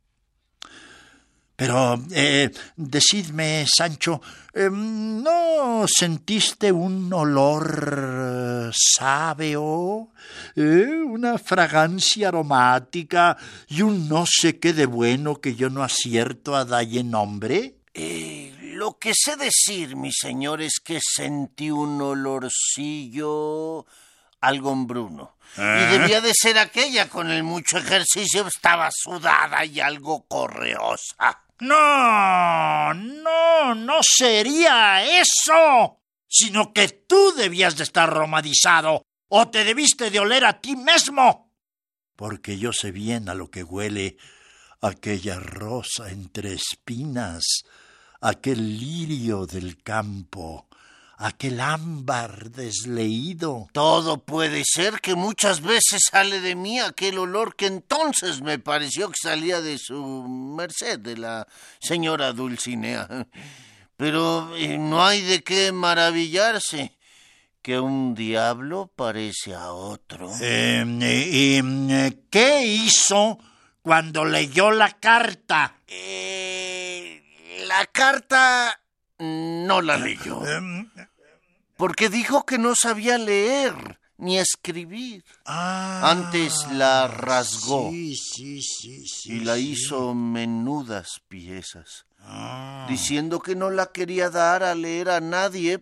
[1.55, 10.09] Pero, eh, decidme, Sancho, eh, ¿no sentiste un olor sábeo?
[10.55, 13.37] Eh, ¿Una fragancia aromática
[13.67, 17.75] y un no sé qué de bueno que yo no acierto a dalle nombre?
[17.93, 18.44] Eh,
[18.75, 23.85] lo que sé decir, mi señor, es que sentí un olorcillo
[24.41, 25.37] algo hombruno.
[25.57, 25.87] Y ¿Eh?
[25.97, 31.41] debía de ser aquella, con el mucho ejercicio estaba sudada y algo correosa.
[31.59, 40.11] No, no, no sería eso, sino que tú debías de estar romadizado o te debiste
[40.11, 41.53] de oler a ti mismo.
[42.17, 44.17] Porque yo sé bien a lo que huele
[44.81, 47.63] aquella rosa entre espinas
[48.25, 50.67] aquel lirio del campo,
[51.17, 53.67] aquel ámbar desleído.
[53.71, 59.09] Todo puede ser que muchas veces sale de mí aquel olor que entonces me pareció
[59.09, 61.47] que salía de su merced, de la
[61.79, 63.27] señora Dulcinea.
[63.95, 66.97] Pero eh, no hay de qué maravillarse
[67.61, 70.31] que un diablo parece a otro.
[70.41, 70.83] Eh,
[71.31, 71.59] ¿Y
[71.93, 73.37] eh, qué hizo
[73.81, 75.77] cuando leyó la carta?
[77.67, 78.79] La carta
[79.19, 80.41] no la leyó.
[81.77, 85.23] Porque dijo que no sabía leer ni escribir.
[85.45, 92.85] Ah, Antes la rasgó sí, sí, sí, sí, y la hizo menudas piezas, Ah.
[92.89, 95.81] diciendo que no la quería dar a leer a nadie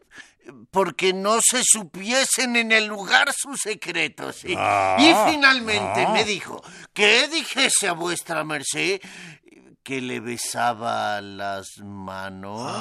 [0.72, 4.42] porque no se supiesen en el lugar sus secretos.
[4.58, 6.62] Ah, y finalmente me dijo
[6.92, 9.00] que dijese a vuestra merced
[9.84, 12.72] que le besaba las manos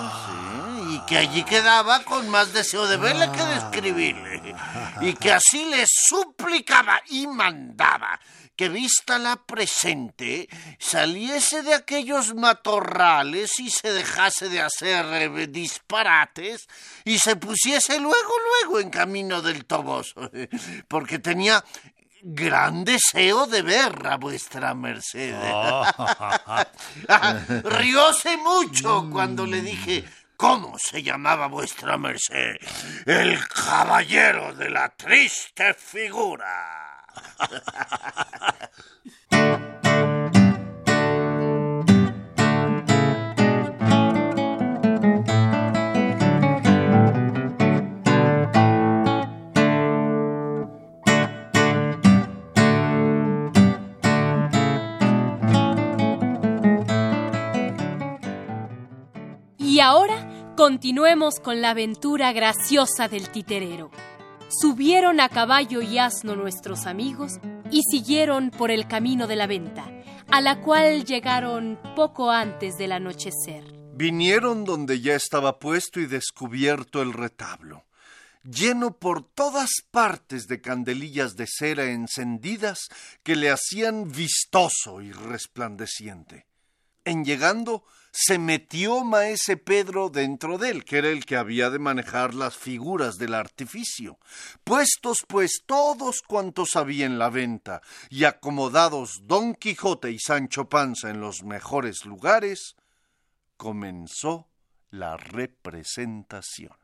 [0.88, 4.54] y que allí quedaba con más deseo de verle que de escribirle.
[5.00, 8.20] Y que así le suplicaba y mandaba
[8.56, 10.48] que vista la presente
[10.78, 16.68] saliese de aquellos matorrales y se dejase de hacer eh, disparates
[17.04, 20.30] y se pusiese luego luego en camino del Toboso
[20.86, 21.64] porque tenía
[22.22, 25.34] gran deseo de ver a vuestra merced.
[27.08, 30.04] Ah, rióse mucho cuando le dije
[30.36, 32.56] cómo se llamaba vuestra merced.
[33.06, 37.06] El caballero de la triste figura.
[60.56, 63.90] continuemos con la aventura graciosa del titerero.
[64.48, 67.38] Subieron a caballo y asno nuestros amigos
[67.70, 69.90] y siguieron por el camino de la venta,
[70.30, 73.64] a la cual llegaron poco antes del anochecer.
[73.94, 77.86] Vinieron donde ya estaba puesto y descubierto el retablo,
[78.44, 82.88] lleno por todas partes de candelillas de cera encendidas
[83.22, 86.46] que le hacían vistoso y resplandeciente.
[87.04, 91.78] En llegando, se metió maese Pedro dentro de él, que era el que había de
[91.78, 94.18] manejar las figuras del artificio.
[94.64, 101.08] Puestos pues todos cuantos había en la venta, y acomodados Don Quijote y Sancho Panza
[101.08, 102.76] en los mejores lugares,
[103.56, 104.50] comenzó
[104.90, 106.81] la representación.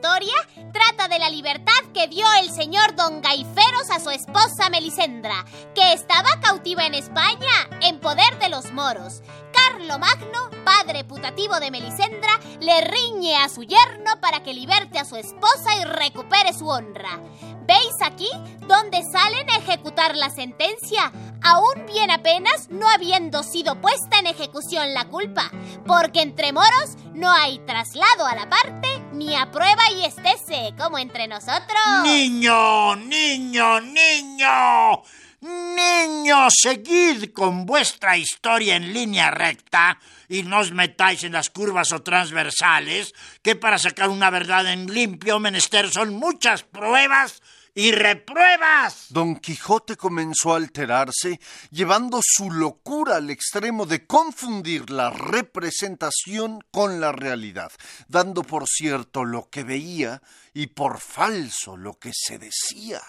[0.00, 5.92] Trata de la libertad que dio el señor don Gaiferos a su esposa Melisendra, que
[5.92, 9.22] estaba cautiva en España, en poder de los moros.
[9.52, 15.04] Carlo Magno, padre putativo de Melisendra, le riñe a su yerno para que liberte a
[15.04, 17.20] su esposa y recupere su honra.
[17.66, 18.28] ¿Veis aquí
[18.66, 21.12] donde salen a ejecutar la sentencia?
[21.42, 25.50] Aún bien apenas no habiendo sido puesta en ejecución la culpa,
[25.86, 30.98] porque entre moros no hay traslado a la parte ni a prueba y estése como
[30.98, 31.80] entre nosotros.
[32.02, 35.02] Niño, niño, niño.
[35.42, 39.98] Niño, seguid con vuestra historia en línea recta
[40.28, 44.86] y no os metáis en las curvas o transversales, que para sacar una verdad en
[44.86, 47.41] limpio menester son muchas pruebas
[47.74, 49.06] y repruebas.
[49.08, 57.00] Don Quijote comenzó a alterarse, llevando su locura al extremo de confundir la representación con
[57.00, 57.72] la realidad,
[58.08, 63.00] dando por cierto lo que veía y por falso lo que se decía.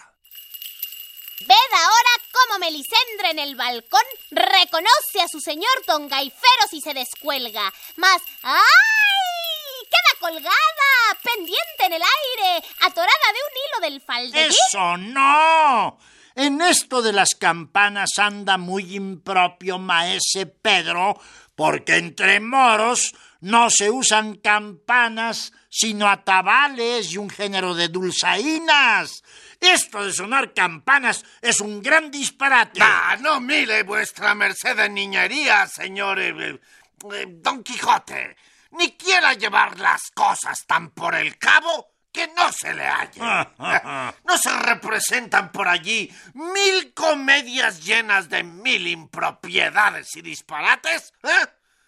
[1.40, 6.94] Ved ahora cómo Melisendra en el balcón reconoce a su señor don Gaiferos y se
[6.94, 7.72] descuelga.
[7.96, 9.03] Mas, ¡ay!
[9.84, 14.50] Queda colgada, pendiente en el aire, atorada de un hilo del falderín.
[14.50, 15.98] ¡Eso no!
[16.36, 21.20] En esto de las campanas anda muy impropio maese Pedro,
[21.54, 29.22] porque entre moros no se usan campanas, sino atabales y un género de dulzainas.
[29.60, 32.80] Esto de sonar campanas es un gran disparate.
[32.82, 36.58] Ah, no mire vuestra merced en niñería, señor eh,
[37.12, 38.36] eh, Don Quijote.
[38.74, 43.20] Ni quiera llevar las cosas tan por el cabo que no se le halle.
[44.24, 51.12] ¿No se representan por allí mil comedias llenas de mil impropiedades y disparates?
[51.24, 51.46] ¿Eh?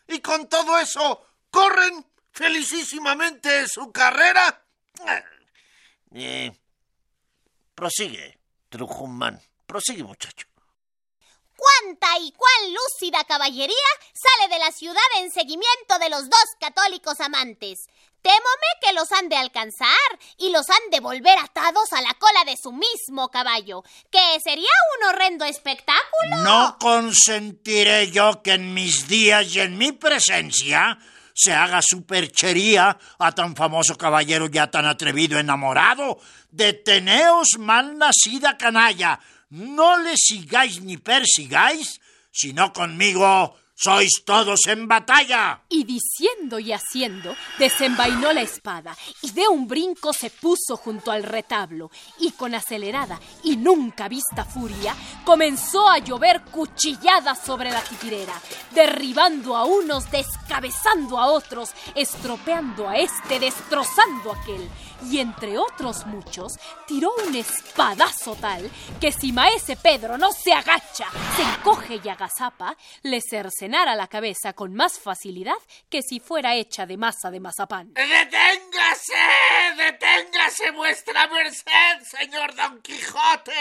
[0.08, 4.64] ¿Y con todo eso corren felicísimamente su carrera?
[6.12, 6.52] Eh,
[7.74, 9.40] prosigue, Trujumán.
[9.66, 10.46] Prosigue, muchacho.
[11.56, 13.74] Cuánta y cuán lúcida caballería
[14.12, 17.86] sale de la ciudad en seguimiento de los dos católicos amantes.
[18.22, 19.88] Témome que los han de alcanzar
[20.36, 24.68] y los han de volver atados a la cola de su mismo caballo, que sería
[24.98, 26.36] un horrendo espectáculo.
[26.42, 30.98] No consentiré yo que en mis días y en mi presencia
[31.36, 36.18] se haga superchería a tan famoso caballero ya tan atrevido enamorado.
[36.50, 39.20] Deteneos mal nacida canalla,
[39.56, 42.00] no le sigáis ni persigáis,
[42.30, 45.62] sino conmigo sois todos en batalla.
[45.68, 51.22] Y diciendo y haciendo, desenvainó la espada y de un brinco se puso junto al
[51.22, 58.40] retablo y con acelerada y nunca vista furia comenzó a llover cuchilladas sobre la titirera,
[58.72, 64.68] derribando a unos, descabezando a otros, estropeando a este, destrozando a aquel
[65.04, 68.70] y entre otros muchos tiró un espadazo tal
[69.00, 74.52] que si maese Pedro no se agacha, se encoge y agazapa, le cercenara la cabeza
[74.52, 75.56] con más facilidad
[75.88, 77.92] que si fuera hecha de masa de mazapán.
[77.94, 79.14] ¡Deténgase!
[79.76, 83.52] ¡Deténgase vuestra merced, señor Don Quijote!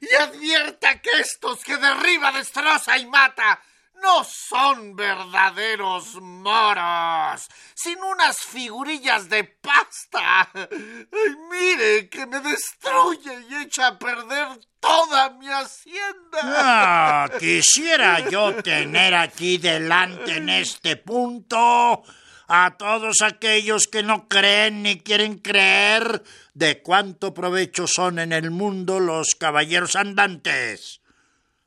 [0.00, 3.60] Y advierta que estos que derriba, destroza y mata
[4.02, 10.50] no son verdaderos moros, sino unas figurillas de pasta.
[10.52, 14.48] Ay, mire que me destruye y echa a perder
[14.80, 16.40] toda mi hacienda.
[16.42, 22.02] Ah, quisiera yo tener aquí delante en este punto
[22.48, 26.22] a todos aquellos que no creen ni quieren creer
[26.54, 31.01] de cuánto provecho son en el mundo los caballeros andantes.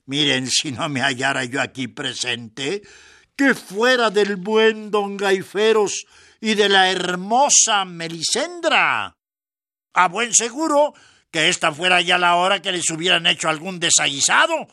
[0.05, 2.81] Miren si no me hallara yo aquí presente,
[3.35, 6.05] que fuera del buen don Gaiferos
[6.39, 9.17] y de la hermosa Melisendra.
[9.93, 10.93] A buen seguro
[11.31, 14.67] que esta fuera ya la hora que les hubieran hecho algún desaguisado.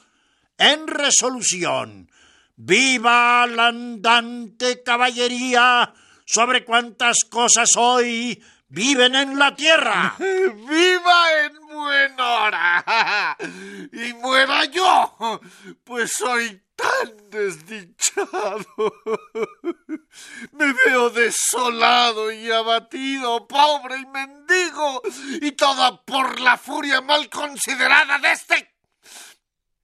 [0.58, 2.08] en resolución.
[2.54, 5.92] ¡Viva la andante caballería
[6.24, 8.40] sobre cuantas cosas hoy
[8.72, 10.14] viven en la tierra!
[10.18, 13.36] ¡Viva en buen hora!
[13.92, 15.40] ¡Y muera yo!
[15.84, 18.66] Pues soy tan desdichado.
[20.52, 25.02] Me veo desolado y abatido, pobre y mendigo,
[25.40, 28.74] y todo por la furia mal considerada de este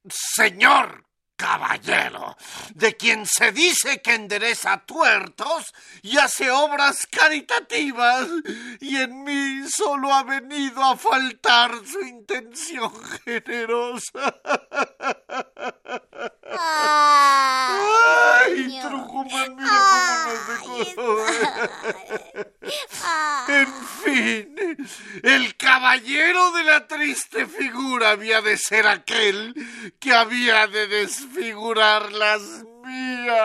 [0.09, 1.08] señor
[1.39, 2.37] caballero,
[2.75, 8.29] de quien se dice que endereza tuertos y hace obras caritativas,
[8.81, 12.93] y en mí solo ha venido a faltar su intención
[13.25, 14.35] generosa.
[16.51, 18.49] ¡Ay,
[18.81, 19.71] Trujumán, mira
[20.65, 21.29] cómo nos
[23.49, 23.73] En
[24.03, 24.57] fin,
[25.23, 29.55] el caballero de la triste figura había de ser aquel
[30.01, 32.41] que había de desfigurar las
[32.85, 33.37] mías.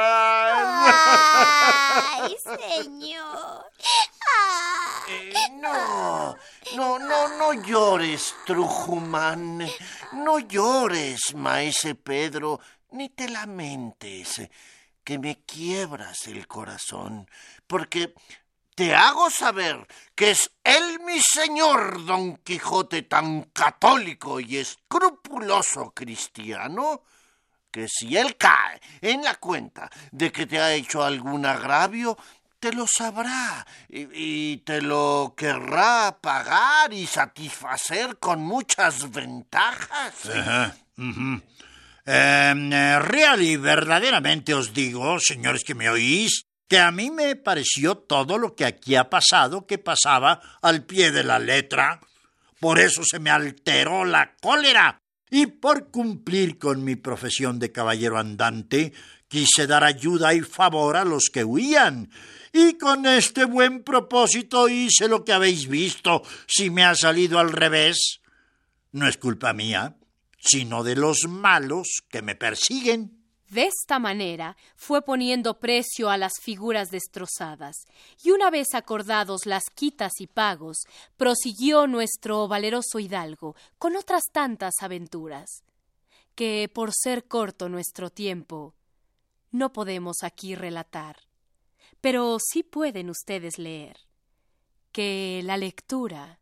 [2.22, 3.66] ¡Ay, señor!
[5.10, 6.36] Eh, no,
[6.76, 9.68] no, no, no llores, Trujumán.
[10.14, 12.60] No llores, maese Pedro,
[12.94, 14.42] ni te lamentes,
[15.04, 17.30] que me quiebras el corazón,
[17.68, 18.14] porque
[18.76, 27.04] te hago saber que es él mi señor Don Quijote tan católico y escrupuloso cristiano,
[27.70, 32.18] que si él cae en la cuenta de que te ha hecho algún agravio,
[32.60, 40.14] te lo sabrá y, te lo querrá pagar y satisfacer con muchas ventajas.
[40.98, 41.42] Em,
[42.06, 47.96] eh, real y verdaderamente os digo, señores que me oís, que a mí me pareció
[47.96, 52.02] todo lo que aquí ha pasado que pasaba al pie de la letra.
[52.60, 55.00] Por eso se me alteró la cólera.
[55.30, 58.94] Y por cumplir con mi profesión de caballero andante,
[59.28, 62.10] quise dar ayuda y favor a los que huían.
[62.52, 66.22] Y con este buen propósito hice lo que habéis visto.
[66.48, 68.20] Si me ha salido al revés,
[68.92, 69.96] no es culpa mía
[70.44, 73.24] sino de los malos que me persiguen.
[73.50, 77.76] De esta manera fue poniendo precio a las figuras destrozadas,
[78.24, 80.78] y una vez acordados las quitas y pagos,
[81.18, 85.64] prosiguió nuestro valeroso hidalgo con otras tantas aventuras,
[86.36, 88.74] que por ser corto nuestro tiempo,
[89.52, 91.18] no podemos aquí relatar,
[92.02, 93.98] pero sí pueden ustedes leer,
[94.92, 96.40] que la lectura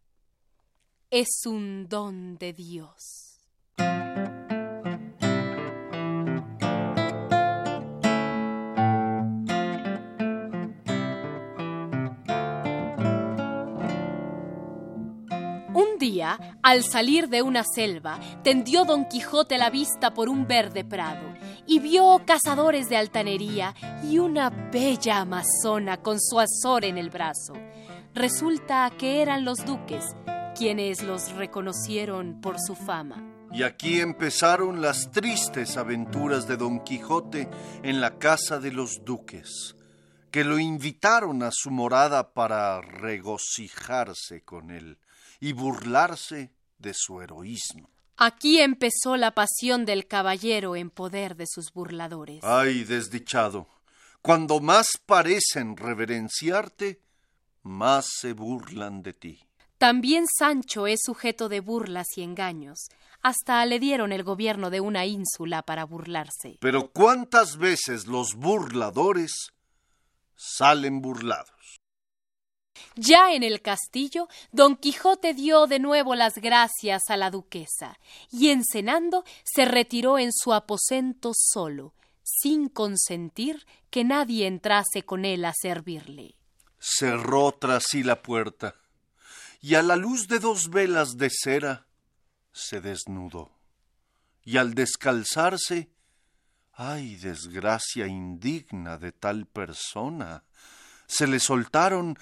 [1.09, 3.30] es un don de Dios.
[15.73, 20.83] Un día, al salir de una selva, tendió don Quijote la vista por un verde
[20.83, 21.31] prado
[21.65, 27.53] y vio cazadores de altanería y una bella amazona con su azor en el brazo.
[28.13, 30.03] Resulta que eran los duques,
[30.57, 33.30] quienes los reconocieron por su fama.
[33.53, 37.49] Y aquí empezaron las tristes aventuras de Don Quijote
[37.83, 39.75] en la casa de los duques,
[40.31, 44.97] que lo invitaron a su morada para regocijarse con él
[45.41, 47.89] y burlarse de su heroísmo.
[48.15, 52.43] Aquí empezó la pasión del caballero en poder de sus burladores.
[52.43, 53.67] Ay, desdichado,
[54.21, 57.01] cuando más parecen reverenciarte,
[57.63, 59.39] más se burlan de ti.
[59.81, 62.89] También Sancho es sujeto de burlas y engaños.
[63.21, 66.57] Hasta le dieron el gobierno de una ínsula para burlarse.
[66.59, 69.51] Pero ¿cuántas veces los burladores
[70.35, 71.79] salen burlados?
[72.95, 77.99] Ya en el castillo, don Quijote dio de nuevo las gracias a la duquesa,
[78.31, 81.93] y en cenando se retiró en su aposento solo,
[82.23, 86.35] sin consentir que nadie entrase con él a servirle.
[86.79, 88.75] Cerró tras sí la puerta
[89.61, 91.85] y a la luz de dos velas de cera
[92.51, 93.57] se desnudó.
[94.43, 95.91] Y al descalzarse,
[96.73, 100.43] ay, desgracia indigna de tal persona,
[101.07, 102.17] se le soltaron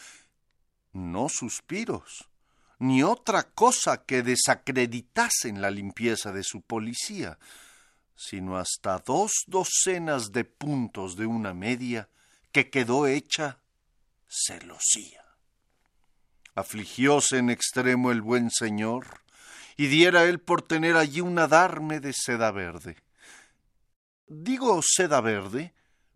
[0.94, 2.30] no suspiros,
[2.80, 7.38] ni otra cosa que desacreditasen la limpieza de su policía,
[8.16, 12.10] sino hasta dos docenas de puntos de una media
[12.52, 13.60] que quedó hecha
[14.28, 15.24] celosía.
[16.56, 19.22] Afligióse en extremo el buen señor,
[19.80, 22.98] y diera él por tener allí un adarme de seda verde.
[24.28, 25.74] Digo seda verde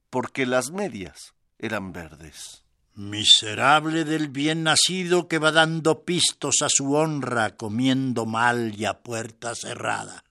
[0.10, 2.66] porque las medias eran verdes.
[2.94, 9.02] Miserable del bien nacido que va dando pistos a su honra comiendo mal y a
[9.02, 10.26] puerta cerrada.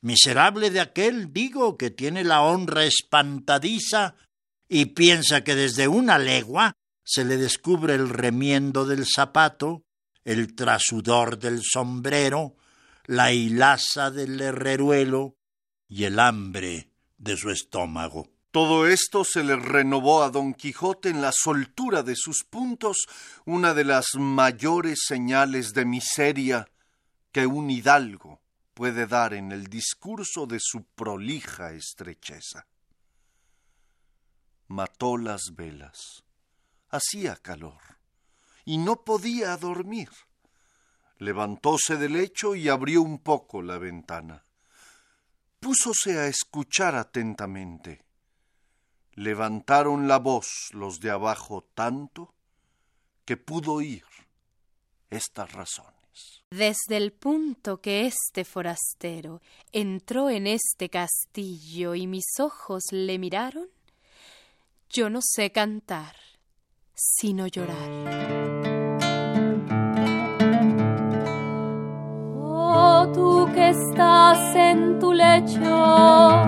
[0.00, 4.14] Miserable de aquel, digo, que tiene la honra espantadiza
[4.68, 9.82] y piensa que desde una legua se le descubre el remiendo del zapato,
[10.28, 12.54] el trasudor del sombrero,
[13.06, 15.38] la hilaza del herreruelo
[15.88, 18.28] y el hambre de su estómago.
[18.50, 23.06] Todo esto se le renovó a don Quijote en la soltura de sus puntos,
[23.46, 26.68] una de las mayores señales de miseria
[27.32, 28.42] que un hidalgo
[28.74, 32.66] puede dar en el discurso de su prolija estrecheza.
[34.66, 36.22] Mató las velas.
[36.90, 37.97] Hacía calor
[38.68, 40.10] y no podía dormir.
[41.16, 44.44] Levantóse del lecho y abrió un poco la ventana.
[45.58, 48.04] Púsose a escuchar atentamente.
[49.14, 52.34] Levantaron la voz los de abajo tanto
[53.24, 54.04] que pudo oír
[55.08, 56.44] estas razones.
[56.50, 59.40] Desde el punto que este forastero
[59.72, 63.70] entró en este castillo y mis ojos le miraron,
[64.90, 66.16] yo no sé cantar,
[66.94, 68.57] sino llorar.
[73.14, 76.42] Tú que estás en tu lecho,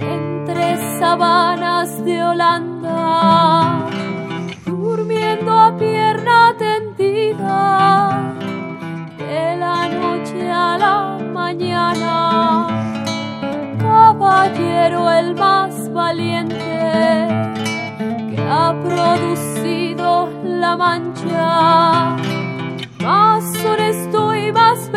[0.00, 3.88] entre sabanas de Holanda,
[4.66, 8.34] durmiendo a pierna tendida,
[9.18, 12.66] de la noche a la mañana,
[13.78, 16.72] caballero el más valiente
[18.52, 22.16] ha producido la mancha,
[23.00, 24.91] más honesto y más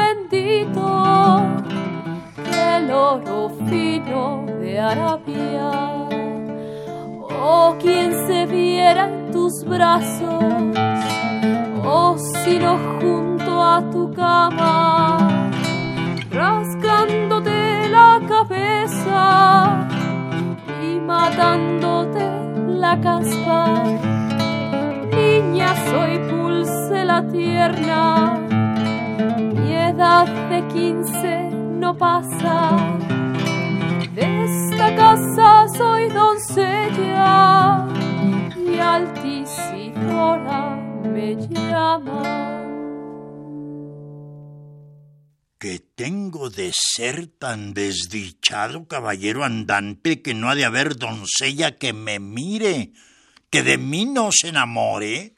[0.75, 1.63] bendito
[2.43, 5.71] que el oro fino de Arabia.
[7.47, 10.43] Oh, quien se viera en tus brazos,
[11.83, 15.51] oh, sino junto a tu cama,
[16.31, 19.87] rascándote la cabeza
[20.83, 22.25] y matándote
[22.67, 23.83] la caspa.
[25.11, 28.44] Niña soy pulse la tierna,
[29.17, 32.75] mi edad de quince no pasa.
[34.13, 37.87] De esta casa soy doncella
[38.55, 42.45] y Altisidora me llama.
[45.65, 51.91] que tengo de ser tan desdichado caballero andante que no ha de haber doncella que
[51.91, 52.91] me mire,
[53.49, 55.34] que de mí no se enamore,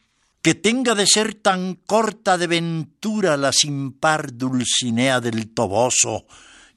[0.47, 6.25] que tenga de ser tan corta de ventura la sin par Dulcinea del Toboso,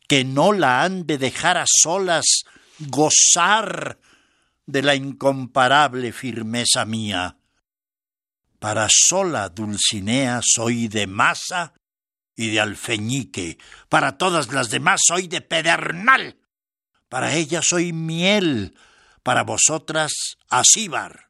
[0.08, 2.24] que no la han de dejar a solas
[2.80, 4.00] gozar
[4.66, 7.36] de la incomparable firmeza mía.
[8.58, 11.72] Para sola Dulcinea soy de masa
[12.34, 13.58] y de alfeñique.
[13.88, 16.40] Para todas las demás soy de pedernal.
[17.08, 18.74] Para ella soy miel.
[19.22, 20.10] Para vosotras,
[20.48, 21.29] asíbar.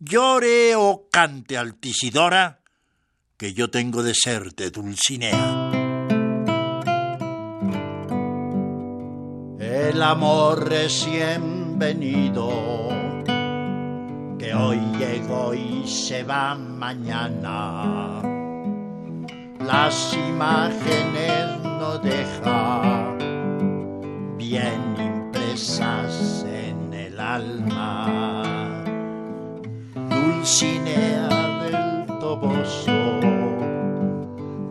[0.00, 2.60] Llore o cante Altisidora,
[3.36, 5.70] que yo tengo de ser de Dulcinea.
[9.60, 12.48] El amor recién venido,
[14.38, 18.20] que hoy llegó y se va mañana
[19.70, 23.14] las imágenes no deja
[24.36, 28.69] bien impresas en el alma.
[30.30, 31.28] Dulcinea
[31.62, 33.20] del Toboso,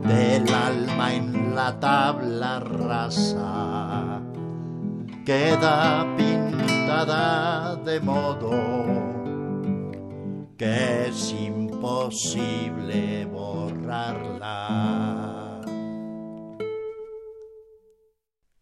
[0.07, 4.21] del alma en la tabla rasa,
[5.25, 8.51] queda pintada de modo
[10.57, 14.59] que es imposible borrarla.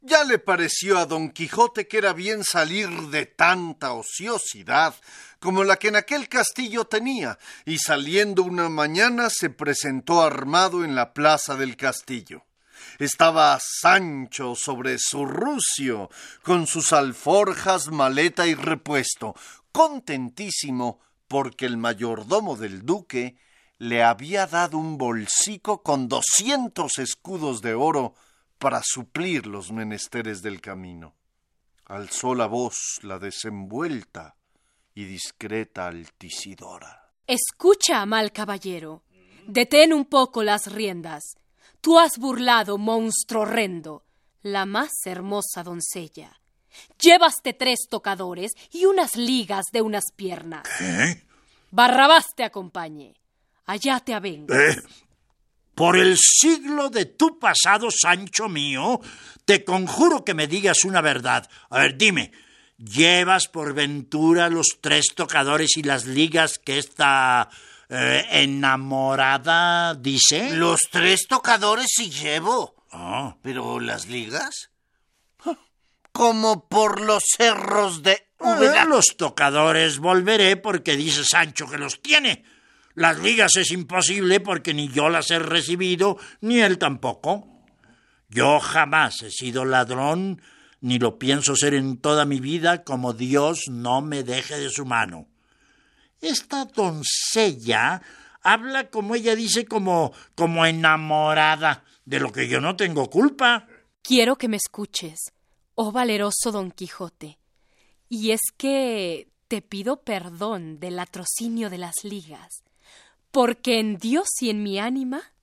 [0.02, 4.96] Ya le pareció a don Quijote que era bien salir de tanta ociosidad
[5.40, 10.96] como la que en aquel castillo tenía, y saliendo una mañana se presentó armado en
[10.96, 12.44] la plaza del castillo.
[13.00, 16.10] Estaba Sancho sobre su rucio,
[16.42, 19.36] con sus alforjas, maleta y repuesto,
[19.72, 23.38] contentísimo porque el mayordomo del duque
[23.78, 28.16] le había dado un bolsico con doscientos escudos de oro
[28.58, 31.14] para suplir los menesteres del camino.
[31.86, 34.37] Alzó la voz la desenvuelta
[34.98, 37.12] y discreta Altisidora.
[37.28, 39.04] Escucha, mal caballero.
[39.46, 41.36] Detén un poco las riendas.
[41.82, 44.06] Tú has burlado, monstruo horrendo,
[44.42, 46.42] la más hermosa doncella.
[47.00, 50.64] Llévaste tres tocadores y unas ligas de unas piernas.
[50.80, 51.22] ¿Qué?
[51.70, 53.14] Barrabás te acompañe.
[53.68, 54.58] Allá te avengas.
[54.58, 54.82] ¿Eh?
[55.76, 59.00] por el siglo de tu pasado, Sancho mío,
[59.46, 61.48] te conjuro que me digas una verdad.
[61.70, 62.32] A ver, dime,
[62.78, 67.50] ¿llevas por ventura los tres tocadores y las ligas que esta
[67.90, 70.56] eh, enamorada dice?
[70.56, 72.76] Los tres tocadores sí llevo.
[72.92, 73.36] Ah.
[73.42, 74.72] ¿Pero las ligas?
[76.12, 78.86] Como por los cerros de Úbeda.
[78.86, 82.44] los tocadores volveré porque dice Sancho que los tiene.
[82.96, 87.48] Las ligas es imposible porque ni yo las he recibido, ni él tampoco.
[88.30, 90.42] Yo jamás he sido ladrón,
[90.82, 94.86] ni lo pienso ser en toda mi vida, como Dios no me deje de su
[94.86, 95.28] mano.
[96.22, 98.02] Esta doncella
[98.42, 103.68] habla como ella dice, como, como enamorada, de lo que yo no tengo culpa.
[104.02, 105.20] Quiero que me escuches,
[105.76, 107.40] oh valeroso Don Quijote.
[108.10, 112.64] Y es que te pido perdón del latrocinio de las ligas,
[113.32, 115.34] porque en Dios y en mi ánima...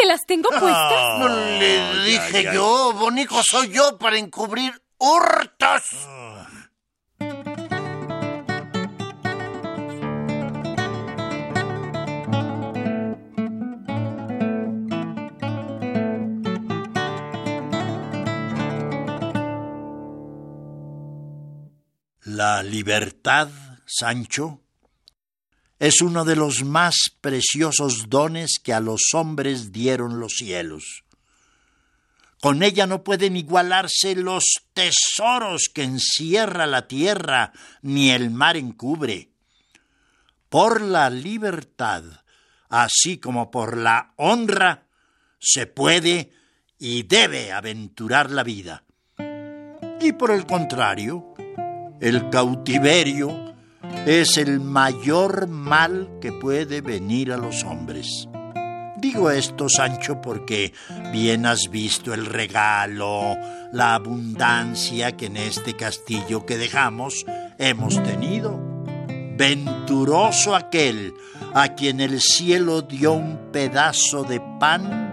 [0.00, 0.02] ¡Ah!
[0.02, 1.18] ¡Que las tengo puestas!
[1.18, 5.82] No le dije yo, bonico soy yo para encubrir hurtos.
[22.22, 23.48] La libertad,
[23.86, 24.60] Sancho,
[25.80, 31.04] es uno de los más preciosos dones que a los hombres dieron los cielos.
[32.42, 34.44] Con ella no pueden igualarse los
[34.74, 39.30] tesoros que encierra la tierra ni el mar encubre.
[40.50, 42.04] Por la libertad,
[42.68, 44.86] así como por la honra,
[45.38, 46.30] se puede
[46.78, 48.84] y debe aventurar la vida.
[49.98, 51.34] Y por el contrario,
[52.00, 53.49] el cautiverio
[54.06, 58.28] es el mayor mal que puede venir a los hombres.
[58.96, 60.72] Digo esto, Sancho, porque
[61.12, 63.36] bien has visto el regalo,
[63.72, 67.24] la abundancia que en este castillo que dejamos
[67.58, 68.58] hemos tenido.
[69.36, 71.14] Venturoso aquel
[71.54, 75.10] a quien el cielo dio un pedazo de pan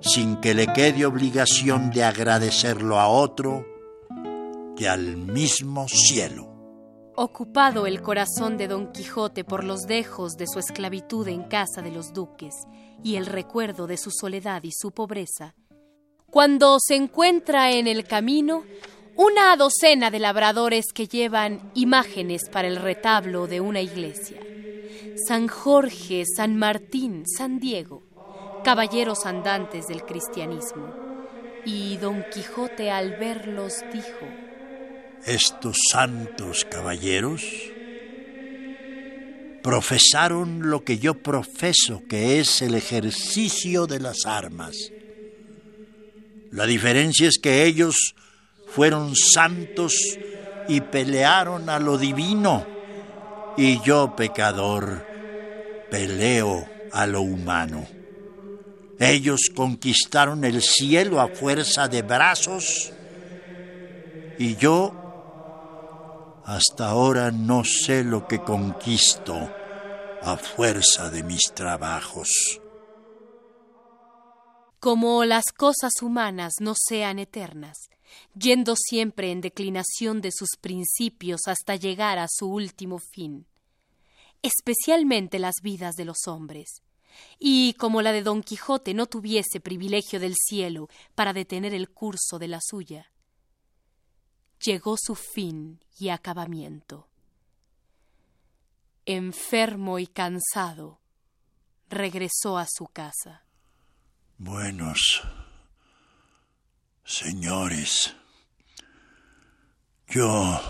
[0.00, 3.64] sin que le quede obligación de agradecerlo a otro
[4.76, 6.47] y al mismo cielo.
[7.20, 11.90] Ocupado el corazón de Don Quijote por los dejos de su esclavitud en casa de
[11.90, 12.54] los duques
[13.02, 15.56] y el recuerdo de su soledad y su pobreza,
[16.30, 18.62] cuando se encuentra en el camino
[19.16, 24.38] una docena de labradores que llevan imágenes para el retablo de una iglesia.
[25.26, 28.04] San Jorge, San Martín, San Diego,
[28.62, 30.94] caballeros andantes del cristianismo.
[31.64, 34.47] Y Don Quijote al verlos dijo,
[35.26, 37.42] estos santos caballeros
[39.62, 44.74] profesaron lo que yo profeso, que es el ejercicio de las armas.
[46.50, 48.14] La diferencia es que ellos
[48.66, 49.94] fueron santos
[50.68, 52.66] y pelearon a lo divino,
[53.56, 55.04] y yo, pecador,
[55.90, 57.86] peleo a lo humano.
[58.98, 62.92] Ellos conquistaron el cielo a fuerza de brazos,
[64.38, 64.97] y yo
[66.48, 69.34] hasta ahora no sé lo que conquisto
[70.22, 72.58] a fuerza de mis trabajos.
[74.80, 77.76] Como las cosas humanas no sean eternas,
[78.34, 83.46] yendo siempre en declinación de sus principios hasta llegar a su último fin,
[84.40, 86.80] especialmente las vidas de los hombres.
[87.38, 92.38] Y como la de Don Quijote no tuviese privilegio del cielo para detener el curso
[92.38, 93.12] de la suya,
[94.60, 97.08] llegó su fin y acabamiento.
[99.06, 101.00] Enfermo y cansado,
[101.88, 103.44] regresó a su casa.
[104.36, 105.22] Buenos
[107.04, 108.14] señores,
[110.08, 110.60] yo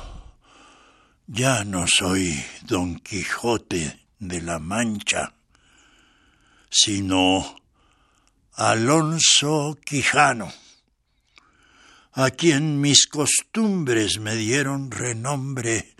[1.26, 5.34] ya no soy Don Quijote de la Mancha,
[6.70, 7.56] sino
[8.54, 10.52] Alonso Quijano
[12.18, 15.94] a quien mis costumbres me dieron renombre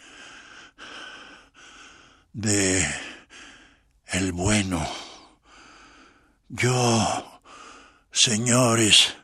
[2.33, 2.85] de
[4.05, 4.85] el bueno.
[6.49, 7.41] Yo,
[8.11, 9.15] señores,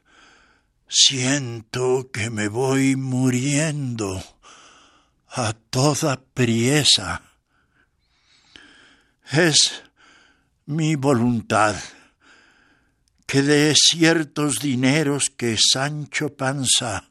[0.87, 4.23] siento que me voy muriendo
[5.31, 7.23] a toda priesa.
[9.33, 9.83] Es
[10.65, 11.75] mi voluntad
[13.27, 17.11] que de ciertos dineros que Sancho Panza,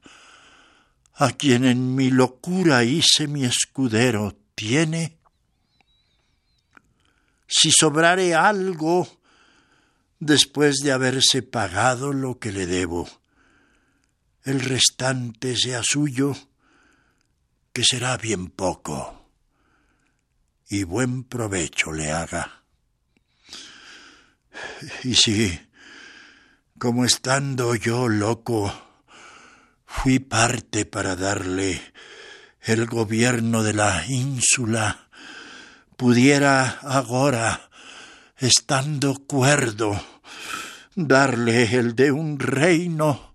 [1.16, 5.18] a quien en mi locura hice mi escudero, tiene,
[7.48, 9.20] si sobrare algo,
[10.20, 13.10] después de haberse pagado lo que le debo,
[14.44, 16.36] el restante sea suyo,
[17.72, 19.30] que será bien poco,
[20.70, 22.64] y buen provecho le haga.
[25.04, 25.60] Y si,
[26.84, 28.70] como estando yo loco,
[29.86, 31.82] fui parte para darle
[32.60, 35.08] el gobierno de la ínsula,
[35.96, 37.70] pudiera agora,
[38.38, 39.98] estando cuerdo,
[40.94, 43.34] darle el de un reino,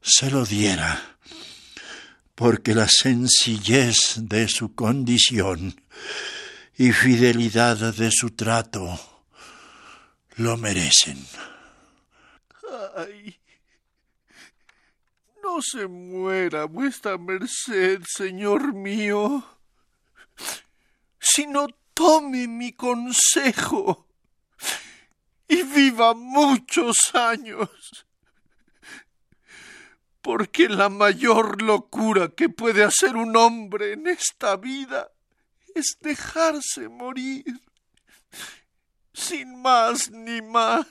[0.00, 1.16] se lo diera,
[2.36, 5.82] porque la sencillez de su condición
[6.78, 9.00] y fidelidad de su trato
[10.36, 11.26] lo merecen.
[12.96, 13.38] Ay,
[15.42, 19.44] no se muera vuestra merced, señor mío,
[21.18, 24.06] sino tome mi consejo
[25.48, 27.70] y viva muchos años,
[30.20, 35.10] porque la mayor locura que puede hacer un hombre en esta vida
[35.74, 37.44] es dejarse morir,
[39.14, 40.86] sin más ni más,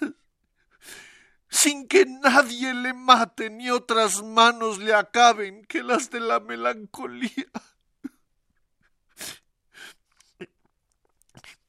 [1.56, 7.48] sin que nadie le mate ni otras manos le acaben que las de la melancolía.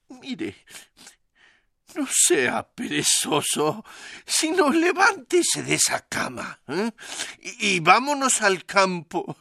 [0.08, 0.56] Mire,
[1.94, 3.84] no sea perezoso,
[4.26, 6.90] sino levántese de esa cama ¿eh?
[7.38, 9.36] y, y vámonos al campo,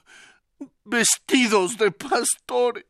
[0.84, 2.86] vestidos de pastores,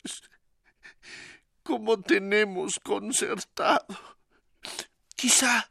[1.64, 4.18] como tenemos concertado.
[5.16, 5.70] Quizá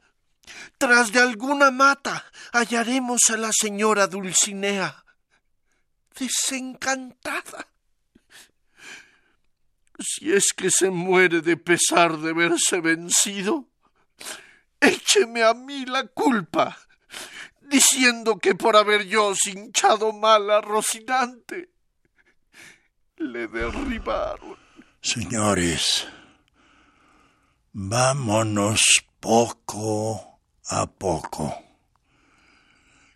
[0.78, 5.04] tras de alguna mata hallaremos a la señora Dulcinea,
[6.18, 7.68] desencantada.
[9.98, 13.68] Si es que se muere de pesar de verse vencido,
[14.80, 16.76] écheme a mí la culpa,
[17.62, 21.70] diciendo que por haber yo hinchado mal a Rocinante,
[23.16, 24.56] le derribaron.
[25.00, 26.06] Señores,
[27.72, 28.82] vámonos
[29.20, 30.33] poco
[30.66, 31.54] a poco.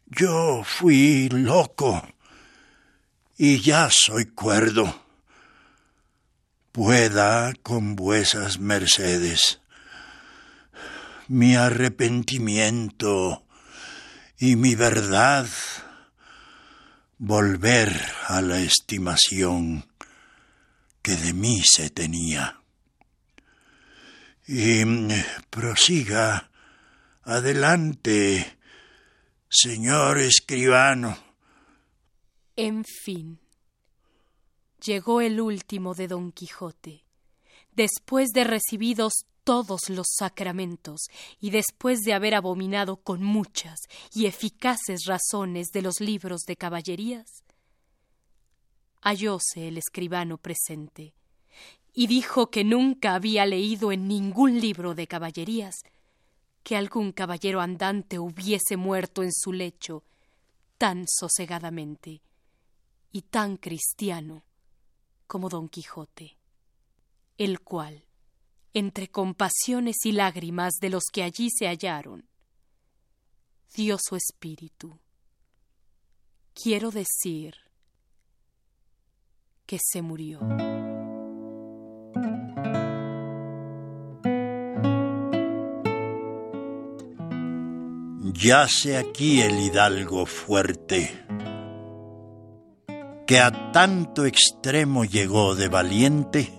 [0.07, 2.03] Yo fui loco
[3.37, 5.03] y ya soy cuerdo.
[6.73, 9.61] Pueda con vuesas mercedes
[11.29, 13.45] mi arrepentimiento
[14.39, 15.47] y mi verdad
[17.19, 19.87] volver a la estimación
[21.03, 22.61] que de mí se tenía.
[24.47, 24.85] Y
[25.51, 26.51] prosiga
[27.29, 28.59] adelante,
[29.51, 31.15] señor escribano.
[32.57, 33.39] En fin,
[34.83, 37.05] llegó el último de Don Quijote,
[37.73, 39.13] después de recibidos
[39.45, 41.03] todos los sacramentos
[41.39, 43.79] y después de haber abominado con muchas
[44.15, 47.45] y eficaces razones de los libros de caballerías,
[49.03, 51.13] hallóse el escribano presente
[51.93, 55.75] y dijo que nunca había leído en ningún libro de caballerías
[56.63, 60.05] que algún caballero andante hubiese muerto en su lecho
[60.77, 62.23] tan sosegadamente
[63.11, 64.45] y tan cristiano
[65.27, 66.39] como don Quijote,
[67.37, 68.05] el cual,
[68.75, 72.29] entre compasiones y lágrimas de los que allí se hallaron,
[73.75, 74.99] dio su espíritu.
[76.55, 77.55] Quiero decir
[79.67, 80.41] que se murió.
[88.41, 91.11] Yace aquí el hidalgo fuerte,
[93.27, 96.53] que a tanto extremo llegó de valiente,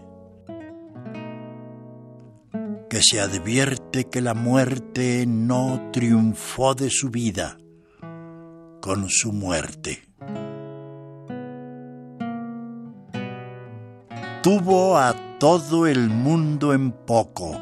[2.89, 7.57] que se advierte que la muerte no triunfó de su vida
[8.81, 10.01] con su muerte.
[14.43, 17.57] Tuvo a todo el mundo en poco.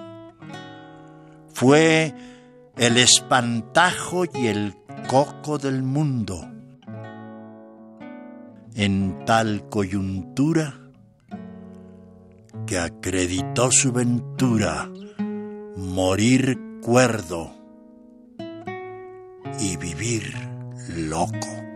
[1.53, 2.15] Fue
[2.77, 4.75] el espantajo y el
[5.07, 6.47] coco del mundo.
[8.75, 10.75] En tal coyuntura
[12.67, 14.89] que acreditó su ventura
[15.75, 17.51] morir cuerdo
[19.59, 20.33] y vivir
[20.95, 21.66] loco.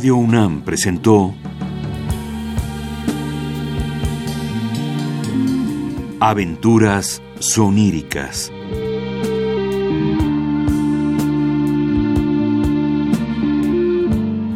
[0.00, 1.34] Radio UNAM presentó
[6.20, 8.50] Aventuras soníricas.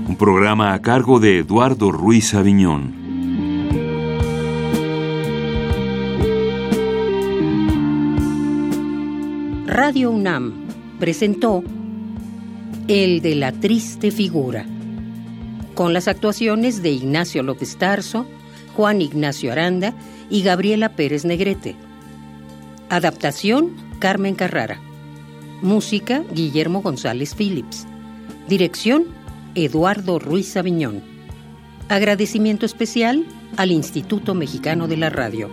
[0.08, 2.94] Un programa a cargo de Eduardo Ruiz Aviñón.
[9.66, 10.54] Radio UNAM
[10.98, 11.62] presentó
[12.88, 14.64] El de la triste figura,
[15.74, 18.26] con las actuaciones de Ignacio López Tarso,
[18.76, 19.94] Juan Ignacio Aranda
[20.30, 21.76] y Gabriela Pérez Negrete.
[22.88, 24.80] Adaptación Carmen Carrara.
[25.62, 27.86] Música Guillermo González Phillips.
[28.48, 29.06] Dirección
[29.54, 31.02] Eduardo Ruiz Aviñón.
[31.88, 33.24] Agradecimiento especial
[33.56, 35.48] al Instituto Mexicano de la Radio.